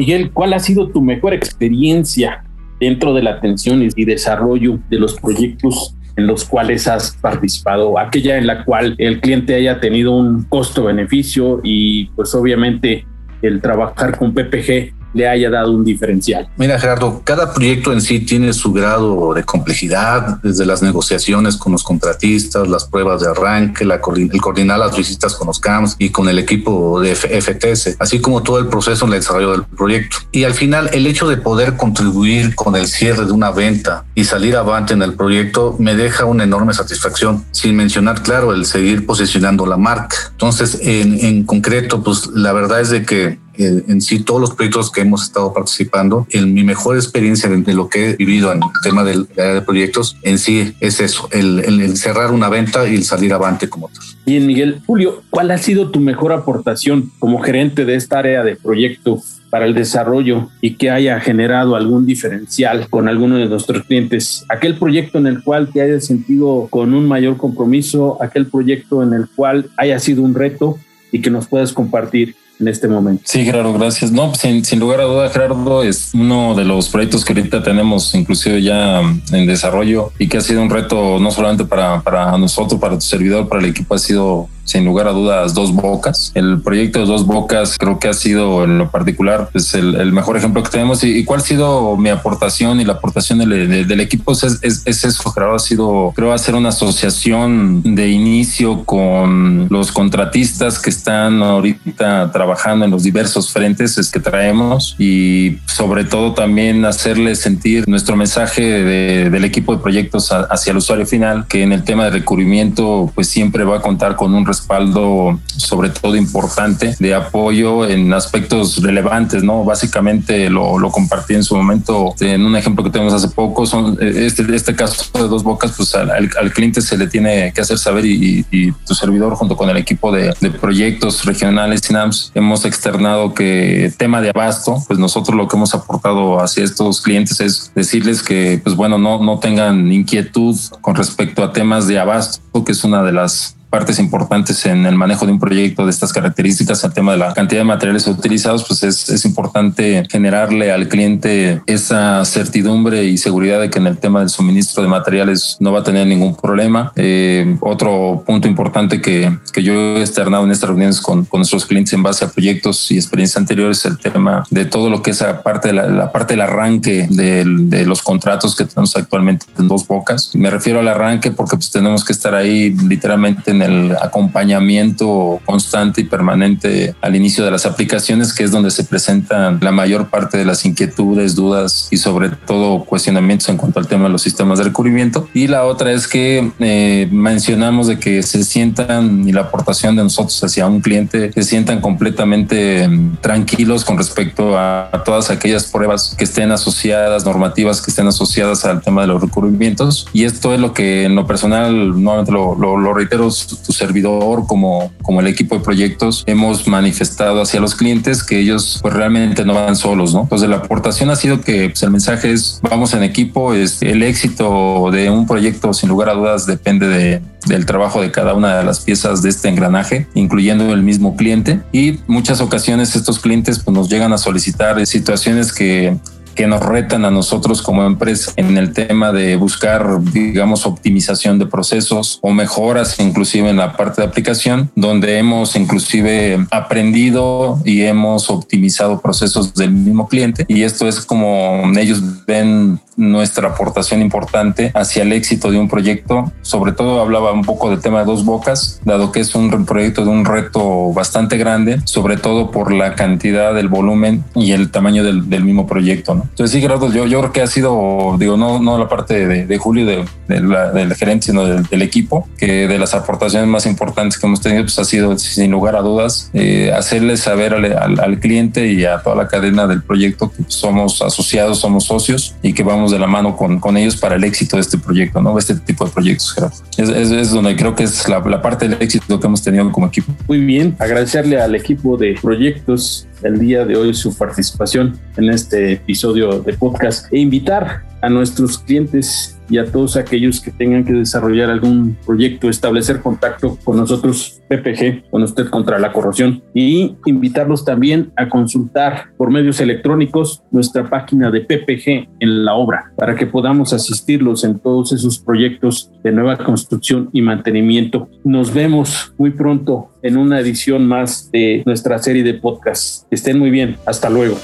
Miguel, 0.00 0.30
¿cuál 0.30 0.54
ha 0.54 0.58
sido 0.58 0.88
tu 0.88 1.02
mejor 1.02 1.34
experiencia 1.34 2.42
dentro 2.80 3.12
de 3.12 3.22
la 3.22 3.32
atención 3.32 3.86
y 3.94 4.04
desarrollo 4.06 4.78
de 4.88 4.98
los 4.98 5.20
proyectos 5.20 5.94
en 6.16 6.26
los 6.26 6.46
cuales 6.46 6.88
has 6.88 7.18
participado? 7.20 7.98
Aquella 7.98 8.38
en 8.38 8.46
la 8.46 8.64
cual 8.64 8.94
el 8.96 9.20
cliente 9.20 9.54
haya 9.54 9.78
tenido 9.78 10.16
un 10.16 10.44
costo-beneficio 10.44 11.60
y 11.62 12.06
pues 12.16 12.34
obviamente 12.34 13.04
el 13.42 13.60
trabajar 13.60 14.16
con 14.16 14.32
PPG 14.32 14.94
le 15.14 15.28
haya 15.28 15.50
dado 15.50 15.72
un 15.72 15.84
diferencial. 15.84 16.48
Mira, 16.56 16.78
Gerardo, 16.78 17.22
cada 17.24 17.52
proyecto 17.52 17.92
en 17.92 18.00
sí 18.00 18.20
tiene 18.20 18.52
su 18.52 18.72
grado 18.72 19.34
de 19.34 19.44
complejidad, 19.44 20.40
desde 20.42 20.66
las 20.66 20.82
negociaciones 20.82 21.56
con 21.56 21.72
los 21.72 21.82
contratistas, 21.82 22.68
las 22.68 22.84
pruebas 22.84 23.20
de 23.22 23.28
arranque, 23.28 23.84
la, 23.84 24.00
el 24.16 24.40
coordinar 24.40 24.78
las 24.78 24.96
visitas 24.96 25.34
con 25.34 25.46
los 25.46 25.60
CAMS 25.60 25.96
y 25.98 26.10
con 26.10 26.28
el 26.28 26.38
equipo 26.38 27.00
de 27.00 27.14
FTS, 27.14 27.96
así 27.98 28.20
como 28.20 28.42
todo 28.42 28.58
el 28.58 28.68
proceso 28.68 29.06
en 29.06 29.12
el 29.12 29.20
desarrollo 29.20 29.52
del 29.52 29.64
proyecto. 29.64 30.16
Y 30.32 30.44
al 30.44 30.54
final, 30.54 30.90
el 30.92 31.06
hecho 31.06 31.28
de 31.28 31.36
poder 31.36 31.76
contribuir 31.76 32.54
con 32.54 32.76
el 32.76 32.86
cierre 32.86 33.24
de 33.26 33.32
una 33.32 33.50
venta 33.50 34.04
y 34.14 34.24
salir 34.24 34.56
avante 34.56 34.94
en 34.94 35.02
el 35.02 35.14
proyecto 35.14 35.76
me 35.78 35.94
deja 35.94 36.24
una 36.24 36.44
enorme 36.44 36.74
satisfacción, 36.74 37.44
sin 37.50 37.76
mencionar, 37.76 38.22
claro, 38.22 38.52
el 38.52 38.66
seguir 38.66 39.06
posicionando 39.06 39.66
la 39.66 39.76
marca. 39.76 40.16
Entonces, 40.32 40.78
en, 40.82 41.18
en 41.20 41.44
concreto, 41.44 42.02
pues 42.02 42.26
la 42.28 42.52
verdad 42.52 42.80
es 42.80 42.90
de 42.90 43.04
que 43.04 43.38
en 43.56 44.00
sí 44.00 44.20
todos 44.20 44.40
los 44.40 44.54
proyectos 44.54 44.90
que 44.90 45.02
hemos 45.02 45.24
estado 45.24 45.52
participando. 45.52 46.26
En 46.30 46.54
mi 46.54 46.64
mejor 46.64 46.96
experiencia 46.96 47.48
de, 47.48 47.74
lo 47.74 47.88
que 47.88 48.10
he 48.10 48.16
vivido 48.16 48.52
en 48.52 48.58
el 48.62 48.70
tema 48.82 49.04
del 49.04 49.26
de 49.26 49.62
proyectos, 49.62 50.16
en 50.22 50.38
sí 50.38 50.74
es 50.80 51.00
eso, 51.00 51.28
el, 51.32 51.96
cerrar 51.96 52.32
una 52.32 52.48
venta 52.48 52.88
y 52.88 52.94
el 52.94 53.04
salir 53.04 53.32
avante 53.32 53.68
como 53.68 53.88
tal. 53.88 54.04
Bien, 54.26 54.46
Miguel. 54.46 54.80
Julio, 54.86 55.22
¿cuál 55.30 55.50
ha 55.50 55.58
sido 55.58 55.90
tu 55.90 56.00
mejor 56.00 56.32
aportación 56.32 57.10
como 57.18 57.40
gerente 57.40 57.84
de 57.84 57.96
esta 57.96 58.18
área 58.18 58.44
de 58.44 58.56
proyecto 58.56 59.22
para 59.50 59.66
el 59.66 59.74
desarrollo 59.74 60.48
y 60.60 60.76
que 60.76 60.90
haya 60.90 61.18
generado 61.20 61.74
algún 61.74 62.06
diferencial 62.06 62.88
con 62.88 63.08
alguno 63.08 63.36
de 63.36 63.46
nuestros 63.46 63.84
clientes? 63.84 64.44
Aquel 64.48 64.78
proyecto 64.78 65.18
en 65.18 65.26
el 65.26 65.42
cual 65.42 65.68
te 65.72 65.82
hayas 65.82 66.06
sentido 66.06 66.68
con 66.70 66.94
un 66.94 67.08
mayor 67.08 67.36
compromiso, 67.36 68.22
aquel 68.22 68.46
proyecto 68.46 69.02
en 69.02 69.14
el 69.14 69.28
cual 69.34 69.70
haya 69.76 69.98
sido 69.98 70.22
un 70.22 70.34
reto 70.34 70.78
y 71.12 71.20
que 71.20 71.30
nos 71.30 71.48
puedas 71.48 71.72
compartir 71.72 72.36
en 72.60 72.68
este 72.68 72.88
momento. 72.88 73.22
Sí, 73.24 73.44
Gerardo, 73.44 73.72
gracias. 73.72 74.12
No, 74.12 74.34
sin, 74.34 74.64
sin, 74.64 74.78
lugar 74.78 75.00
a 75.00 75.04
duda, 75.04 75.30
Gerardo 75.30 75.82
es 75.82 76.10
uno 76.14 76.54
de 76.54 76.64
los 76.64 76.88
proyectos 76.88 77.24
que 77.24 77.32
ahorita 77.32 77.62
tenemos 77.62 78.14
inclusive 78.14 78.62
ya 78.62 79.00
en 79.00 79.46
desarrollo 79.46 80.12
y 80.18 80.28
que 80.28 80.36
ha 80.36 80.40
sido 80.40 80.62
un 80.62 80.70
reto 80.70 81.18
no 81.18 81.30
solamente 81.30 81.64
para, 81.64 82.02
para 82.02 82.36
nosotros, 82.38 82.80
para 82.80 82.94
tu 82.94 83.00
servidor, 83.00 83.48
para 83.48 83.62
el 83.62 83.68
equipo, 83.68 83.94
ha 83.94 83.98
sido 83.98 84.48
sin 84.70 84.84
lugar 84.84 85.08
a 85.08 85.12
dudas 85.12 85.52
Dos 85.54 85.72
Bocas. 85.72 86.30
El 86.34 86.60
proyecto 86.60 87.00
de 87.00 87.06
Dos 87.06 87.26
Bocas 87.26 87.76
creo 87.76 87.98
que 87.98 88.08
ha 88.08 88.14
sido 88.14 88.62
en 88.64 88.78
lo 88.78 88.90
particular 88.90 89.48
pues 89.50 89.74
el, 89.74 90.12
mejor 90.12 90.36
ejemplo 90.36 90.62
que 90.62 90.70
tenemos 90.70 91.02
y, 91.02 91.24
cuál 91.24 91.40
ha 91.40 91.42
sido 91.42 91.96
mi 91.96 92.10
aportación 92.10 92.80
y 92.80 92.84
la 92.84 92.94
aportación 92.94 93.38
del, 93.38 94.00
equipo 94.00 94.32
es, 94.32 94.58
es, 94.62 95.04
eso, 95.04 95.32
creo, 95.34 95.54
ha 95.54 95.58
sido, 95.58 96.12
creo, 96.14 96.32
hacer 96.32 96.54
una 96.54 96.68
asociación 96.68 97.82
de 97.82 98.08
inicio 98.08 98.84
con 98.84 99.66
los 99.70 99.90
contratistas 99.90 100.78
que 100.78 100.90
están 100.90 101.42
ahorita 101.42 102.30
trabajando 102.32 102.84
en 102.84 102.90
los 102.90 103.02
diversos 103.02 103.52
frentes 103.52 103.98
es 103.98 104.10
que 104.10 104.20
traemos 104.20 104.94
y 104.98 105.58
sobre 105.66 106.04
todo 106.04 106.32
también 106.34 106.84
hacerle 106.84 107.34
sentir 107.34 107.88
nuestro 107.88 108.16
mensaje 108.16 108.62
del 108.62 109.44
equipo 109.44 109.74
de 109.74 109.82
proyectos 109.82 110.30
hacia 110.32 110.70
el 110.70 110.76
usuario 110.76 111.06
final, 111.06 111.46
que 111.48 111.62
en 111.62 111.72
el 111.72 111.82
tema 111.82 112.04
de 112.04 112.10
recubrimiento 112.10 113.10
pues 113.14 113.28
siempre 113.28 113.64
va 113.64 113.78
a 113.78 113.80
contar 113.80 114.16
con 114.16 114.34
un 114.34 114.46
respaldo 114.60 115.40
sobre 115.56 115.90
todo 115.90 116.16
importante 116.16 116.94
de 116.98 117.14
apoyo 117.14 117.86
en 117.86 118.12
aspectos 118.12 118.82
relevantes, 118.82 119.42
¿no? 119.42 119.64
Básicamente 119.64 120.50
lo, 120.50 120.90
compartí 120.90 121.34
en 121.34 121.44
su 121.44 121.56
momento 121.56 122.14
en 122.20 122.44
un 122.44 122.56
ejemplo 122.56 122.82
que 122.84 122.90
tenemos 122.90 123.14
hace 123.14 123.28
poco, 123.28 123.64
son 123.64 123.96
este, 124.00 124.44
este 124.54 124.74
caso 124.74 125.04
de 125.14 125.28
dos 125.28 125.42
bocas, 125.44 125.72
pues 125.76 125.94
al, 125.94 126.52
cliente 126.52 126.82
se 126.82 126.98
le 126.98 127.06
tiene 127.06 127.52
que 127.52 127.60
hacer 127.60 127.78
saber 127.78 128.04
y, 128.04 128.44
y, 128.50 128.72
tu 128.72 128.94
servidor 128.94 129.34
junto 129.34 129.56
con 129.56 129.70
el 129.70 129.76
equipo 129.76 130.10
de, 130.10 130.34
de 130.40 130.50
proyectos 130.50 131.24
regionales 131.24 131.80
SINAMS 131.82 132.32
hemos 132.34 132.64
externado 132.64 133.34
que 133.34 133.92
tema 133.96 134.20
de 134.20 134.30
abasto, 134.30 134.82
pues 134.86 134.98
nosotros 134.98 135.36
lo 135.36 135.46
que 135.46 135.56
hemos 135.56 135.74
aportado 135.74 136.40
hacia 136.40 136.64
estos 136.64 137.00
clientes 137.00 137.40
es 137.40 137.72
decirles 137.74 138.22
que, 138.22 138.60
pues 138.62 138.74
bueno, 138.74 138.98
no, 138.98 139.22
no 139.22 139.38
tengan 139.38 139.90
inquietud 139.92 140.56
con 140.80 140.94
respecto 140.94 141.44
a 141.44 141.52
temas 141.52 141.86
de 141.86 141.98
abasto, 141.98 142.64
que 142.64 142.72
es 142.72 142.82
una 142.84 143.02
de 143.02 143.12
las 143.12 143.56
partes 143.70 144.00
importantes 144.00 144.66
en 144.66 144.84
el 144.84 144.96
manejo 144.96 145.26
de 145.26 145.32
un 145.32 145.38
proyecto 145.38 145.84
de 145.84 145.90
estas 145.90 146.12
características, 146.12 146.82
el 146.82 146.92
tema 146.92 147.12
de 147.12 147.18
la 147.18 147.32
cantidad 147.32 147.60
de 147.60 147.64
materiales 147.64 148.06
utilizados, 148.08 148.64
pues 148.66 148.82
es, 148.82 149.08
es 149.08 149.24
importante 149.24 150.04
generarle 150.10 150.72
al 150.72 150.88
cliente 150.88 151.62
esa 151.66 152.24
certidumbre 152.24 153.04
y 153.04 153.16
seguridad 153.16 153.60
de 153.60 153.70
que 153.70 153.78
en 153.78 153.86
el 153.86 153.98
tema 153.98 154.20
del 154.20 154.28
suministro 154.28 154.82
de 154.82 154.88
materiales 154.88 155.56
no 155.60 155.72
va 155.72 155.80
a 155.80 155.82
tener 155.84 156.06
ningún 156.06 156.34
problema. 156.34 156.92
Eh, 156.96 157.56
otro 157.60 158.24
punto 158.26 158.48
importante 158.48 159.00
que, 159.00 159.38
que 159.52 159.62
yo 159.62 159.72
he 159.72 160.00
externado 160.00 160.44
en 160.44 160.50
estas 160.50 160.68
reuniones 160.68 161.00
con, 161.00 161.24
con, 161.24 161.40
nuestros 161.40 161.64
clientes 161.64 161.92
en 161.92 162.02
base 162.02 162.24
a 162.24 162.28
proyectos 162.28 162.90
y 162.90 162.96
experiencias 162.96 163.36
anteriores, 163.36 163.84
el 163.84 163.98
tema 163.98 164.44
de 164.50 164.64
todo 164.64 164.90
lo 164.90 165.02
que 165.02 165.12
es 165.12 165.20
la 165.20 165.42
parte, 165.42 165.68
de 165.68 165.74
la, 165.74 165.86
la 165.86 166.12
parte 166.12 166.34
del 166.34 166.40
arranque 166.42 167.06
de, 167.08 167.44
de 167.46 167.86
los 167.86 168.02
contratos 168.02 168.56
que 168.56 168.64
tenemos 168.64 168.96
actualmente 168.96 169.46
en 169.58 169.68
dos 169.68 169.86
bocas. 169.86 170.34
Me 170.34 170.50
refiero 170.50 170.80
al 170.80 170.88
arranque 170.88 171.30
porque 171.30 171.56
pues 171.56 171.70
tenemos 171.70 172.04
que 172.04 172.12
estar 172.12 172.34
ahí 172.34 172.70
literalmente 172.70 173.50
en 173.50 173.59
el 173.62 173.96
acompañamiento 174.00 175.40
constante 175.44 176.00
y 176.00 176.04
permanente 176.04 176.94
al 177.00 177.16
inicio 177.16 177.44
de 177.44 177.50
las 177.50 177.66
aplicaciones, 177.66 178.32
que 178.32 178.44
es 178.44 178.50
donde 178.50 178.70
se 178.70 178.84
presentan 178.84 179.58
la 179.60 179.72
mayor 179.72 180.08
parte 180.08 180.38
de 180.38 180.44
las 180.44 180.64
inquietudes, 180.64 181.34
dudas 181.34 181.88
y 181.90 181.96
sobre 181.96 182.30
todo 182.30 182.84
cuestionamientos 182.84 183.48
en 183.48 183.56
cuanto 183.56 183.78
al 183.78 183.86
tema 183.86 184.04
de 184.04 184.10
los 184.10 184.22
sistemas 184.22 184.58
de 184.58 184.64
recubrimiento. 184.64 185.28
Y 185.34 185.48
la 185.48 185.64
otra 185.64 185.92
es 185.92 186.08
que 186.08 186.50
eh, 186.58 187.08
mencionamos 187.10 187.86
de 187.86 187.98
que 187.98 188.22
se 188.22 188.44
sientan 188.44 189.28
y 189.28 189.32
la 189.32 189.42
aportación 189.42 189.96
de 189.96 190.02
nosotros 190.02 190.42
hacia 190.42 190.66
un 190.66 190.80
cliente 190.80 191.32
se 191.32 191.42
sientan 191.42 191.80
completamente 191.80 192.86
mm, 192.88 193.16
tranquilos 193.20 193.84
con 193.84 193.96
respecto 193.98 194.58
a, 194.58 194.90
todas 195.04 195.30
aquellas 195.30 195.64
pruebas 195.64 196.14
que 196.16 196.24
estén 196.24 196.52
asociadas, 196.52 197.24
normativas 197.24 197.80
que 197.80 197.90
estén 197.90 198.06
asociadas 198.06 198.64
al 198.64 198.80
tema 198.80 199.02
de 199.02 199.08
los 199.08 199.20
recubrimientos. 199.20 200.06
Y 200.12 200.24
esto 200.24 200.54
es 200.54 200.60
lo 200.60 200.72
que 200.72 201.04
en 201.04 201.14
lo 201.14 201.26
personal, 201.26 202.02
nuevamente 202.02 202.32
lo, 202.32 202.54
lo, 202.54 202.76
lo 202.76 202.92
reitero, 202.92 203.30
tu 203.56 203.72
servidor 203.72 204.46
como, 204.46 204.92
como 205.02 205.20
el 205.20 205.26
equipo 205.26 205.56
de 205.56 205.62
proyectos 205.62 206.24
hemos 206.26 206.66
manifestado 206.66 207.42
hacia 207.42 207.60
los 207.60 207.74
clientes 207.74 208.22
que 208.22 208.38
ellos 208.38 208.78
pues 208.82 208.94
realmente 208.94 209.44
no 209.44 209.54
van 209.54 209.76
solos, 209.76 210.14
¿no? 210.14 210.22
Entonces 210.22 210.48
la 210.48 210.56
aportación 210.56 211.10
ha 211.10 211.16
sido 211.16 211.40
que 211.40 211.70
pues, 211.70 211.82
el 211.82 211.90
mensaje 211.90 212.32
es 212.32 212.60
vamos 212.62 212.94
en 212.94 213.02
equipo, 213.02 213.54
es 213.54 213.82
el 213.82 214.02
éxito 214.02 214.90
de 214.90 215.10
un 215.10 215.26
proyecto 215.26 215.72
sin 215.72 215.88
lugar 215.88 216.08
a 216.10 216.14
dudas 216.14 216.46
depende 216.46 216.86
de, 216.86 217.22
del 217.46 217.66
trabajo 217.66 218.00
de 218.00 218.10
cada 218.10 218.34
una 218.34 218.58
de 218.58 218.64
las 218.64 218.80
piezas 218.80 219.22
de 219.22 219.30
este 219.30 219.48
engranaje, 219.48 220.06
incluyendo 220.14 220.72
el 220.72 220.82
mismo 220.82 221.16
cliente 221.16 221.60
y 221.72 221.98
muchas 222.06 222.40
ocasiones 222.40 222.96
estos 222.96 223.18
clientes 223.18 223.58
pues 223.58 223.74
nos 223.74 223.88
llegan 223.88 224.12
a 224.12 224.18
solicitar 224.18 224.84
situaciones 224.86 225.52
que 225.52 225.96
que 226.34 226.46
nos 226.46 226.60
retan 226.60 227.04
a 227.04 227.10
nosotros 227.10 227.62
como 227.62 227.84
empresa 227.84 228.32
en 228.36 228.56
el 228.56 228.72
tema 228.72 229.12
de 229.12 229.36
buscar, 229.36 230.02
digamos, 230.02 230.66
optimización 230.66 231.38
de 231.38 231.46
procesos 231.46 232.18
o 232.22 232.30
mejoras 232.30 232.98
inclusive 233.00 233.50
en 233.50 233.56
la 233.56 233.76
parte 233.76 234.02
de 234.02 234.08
aplicación, 234.08 234.70
donde 234.74 235.18
hemos 235.18 235.56
inclusive 235.56 236.46
aprendido 236.50 237.60
y 237.64 237.82
hemos 237.82 238.30
optimizado 238.30 239.00
procesos 239.00 239.54
del 239.54 239.72
mismo 239.72 240.08
cliente. 240.08 240.44
Y 240.48 240.62
esto 240.62 240.88
es 240.88 241.00
como 241.00 241.62
ellos 241.78 242.02
ven 242.26 242.80
nuestra 242.96 243.48
aportación 243.48 244.02
importante 244.02 244.70
hacia 244.74 245.02
el 245.02 245.12
éxito 245.12 245.50
de 245.50 245.58
un 245.58 245.68
proyecto. 245.68 246.32
Sobre 246.42 246.72
todo 246.72 247.00
hablaba 247.00 247.32
un 247.32 247.44
poco 247.44 247.70
del 247.70 247.80
tema 247.80 248.00
de 248.00 248.04
dos 248.04 248.24
bocas, 248.24 248.80
dado 248.84 249.12
que 249.12 249.20
es 249.20 249.34
un 249.34 249.64
proyecto 249.64 250.04
de 250.04 250.10
un 250.10 250.24
reto 250.24 250.92
bastante 250.92 251.36
grande, 251.36 251.80
sobre 251.84 252.16
todo 252.16 252.50
por 252.50 252.72
la 252.72 252.94
cantidad 252.94 253.54
del 253.54 253.68
volumen 253.68 254.24
y 254.34 254.52
el 254.52 254.70
tamaño 254.70 255.04
del, 255.04 255.44
mismo 255.44 255.66
proyecto. 255.66 256.14
¿no? 256.14 256.22
Entonces 256.22 256.50
sí, 256.50 256.60
Gerardo, 256.60 256.92
yo, 256.92 257.06
yo 257.06 257.20
creo 257.20 257.32
que 257.32 257.40
ha 257.42 257.46
sido, 257.46 258.16
digo, 258.18 258.36
no, 258.36 258.60
no 258.60 258.78
la 258.78 258.88
parte 258.88 259.26
de, 259.26 259.58
Julio, 259.58 259.86
de, 259.86 260.04
de 260.28 260.40
la, 260.40 260.70
del 260.70 260.94
gerente, 260.94 261.26
sino 261.26 261.44
del, 261.44 261.82
equipo, 261.82 262.28
que 262.36 262.68
de 262.68 262.78
las 262.78 262.92
aportaciones 262.92 263.48
más 263.48 263.64
importantes 263.64 264.18
que 264.18 264.26
hemos 264.26 264.40
tenido, 264.40 264.62
pues 264.64 264.78
ha 264.78 264.84
sido, 264.84 265.18
sin 265.18 265.50
lugar 265.50 265.76
a 265.76 265.80
dudas, 265.80 266.30
eh, 266.34 266.72
hacerle 266.76 267.16
saber 267.16 267.54
al, 267.54 267.98
al, 267.98 268.20
cliente 268.20 268.66
y 268.66 268.84
a 268.84 268.98
toda 269.02 269.16
la 269.16 269.28
cadena 269.28 269.66
del 269.66 269.82
proyecto 269.82 270.30
que 270.30 270.44
somos 270.48 271.00
asociados, 271.00 271.60
somos 271.60 271.84
socios 271.84 272.34
y 272.42 272.52
que 272.52 272.62
vamos 272.62 272.79
de 272.88 272.98
la 272.98 273.06
mano 273.06 273.36
con, 273.36 273.58
con 273.58 273.76
ellos 273.76 273.96
para 273.96 274.16
el 274.16 274.24
éxito 274.24 274.56
de 274.56 274.62
este 274.62 274.78
proyecto, 274.78 275.20
¿no? 275.20 275.36
Este 275.38 275.54
tipo 275.54 275.84
de 275.84 275.90
proyectos, 275.90 276.32
Gerardo. 276.32 276.56
Es, 276.76 276.88
es, 276.88 277.30
donde 277.30 277.56
creo 277.56 277.74
que 277.74 277.84
es 277.84 278.08
la, 278.08 278.20
la 278.20 278.40
parte 278.40 278.68
del 278.68 278.80
éxito 278.80 279.18
que 279.18 279.26
hemos 279.26 279.42
tenido 279.42 279.70
como 279.70 279.86
equipo. 279.88 280.12
Muy 280.28 280.40
bien, 280.40 280.76
agradecerle 280.78 281.40
al 281.40 281.54
equipo 281.54 281.96
de 281.96 282.16
proyectos 282.20 283.06
el 283.22 283.38
día 283.38 283.64
de 283.64 283.76
hoy 283.76 283.92
su 283.94 284.16
participación 284.16 284.98
en 285.16 285.30
este 285.30 285.72
episodio 285.72 286.40
de 286.40 286.52
podcast 286.54 287.12
e 287.12 287.18
invitar 287.18 287.89
a 288.02 288.08
nuestros 288.08 288.58
clientes 288.58 289.36
y 289.50 289.58
a 289.58 289.66
todos 289.66 289.96
aquellos 289.96 290.40
que 290.40 290.52
tengan 290.52 290.84
que 290.84 290.92
desarrollar 290.92 291.50
algún 291.50 291.96
proyecto, 292.06 292.48
establecer 292.48 293.00
contacto 293.00 293.58
con 293.64 293.76
nosotros, 293.76 294.40
PPG, 294.48 295.10
con 295.10 295.24
usted 295.24 295.48
contra 295.48 295.78
la 295.78 295.92
corrosión, 295.92 296.42
y 296.54 296.96
invitarlos 297.04 297.64
también 297.64 298.12
a 298.16 298.28
consultar 298.28 299.08
por 299.16 299.30
medios 299.30 299.60
electrónicos 299.60 300.42
nuestra 300.52 300.88
página 300.88 301.30
de 301.30 301.40
PPG 301.40 302.08
en 302.20 302.44
la 302.44 302.54
obra, 302.54 302.92
para 302.96 303.16
que 303.16 303.26
podamos 303.26 303.72
asistirlos 303.72 304.44
en 304.44 304.60
todos 304.60 304.92
esos 304.92 305.18
proyectos 305.18 305.90
de 306.04 306.12
nueva 306.12 306.36
construcción 306.36 307.10
y 307.12 307.20
mantenimiento. 307.20 308.08
Nos 308.22 308.54
vemos 308.54 309.12
muy 309.18 309.30
pronto 309.30 309.90
en 310.02 310.16
una 310.16 310.38
edición 310.38 310.86
más 310.86 311.30
de 311.32 311.62
nuestra 311.66 311.98
serie 311.98 312.22
de 312.22 312.34
podcasts. 312.34 313.06
Estén 313.10 313.38
muy 313.38 313.50
bien. 313.50 313.76
Hasta 313.84 314.08
luego. 314.08 314.36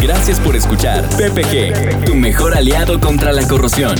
Gracias 0.00 0.40
por 0.40 0.56
escuchar 0.56 1.06
PPG, 1.10 2.06
tu 2.06 2.14
mejor 2.14 2.56
aliado 2.56 2.98
contra 3.00 3.32
la 3.32 3.46
corrosión. 3.46 3.94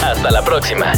Hasta 0.03 0.31
la 0.31 0.45
próxima. 0.45 0.93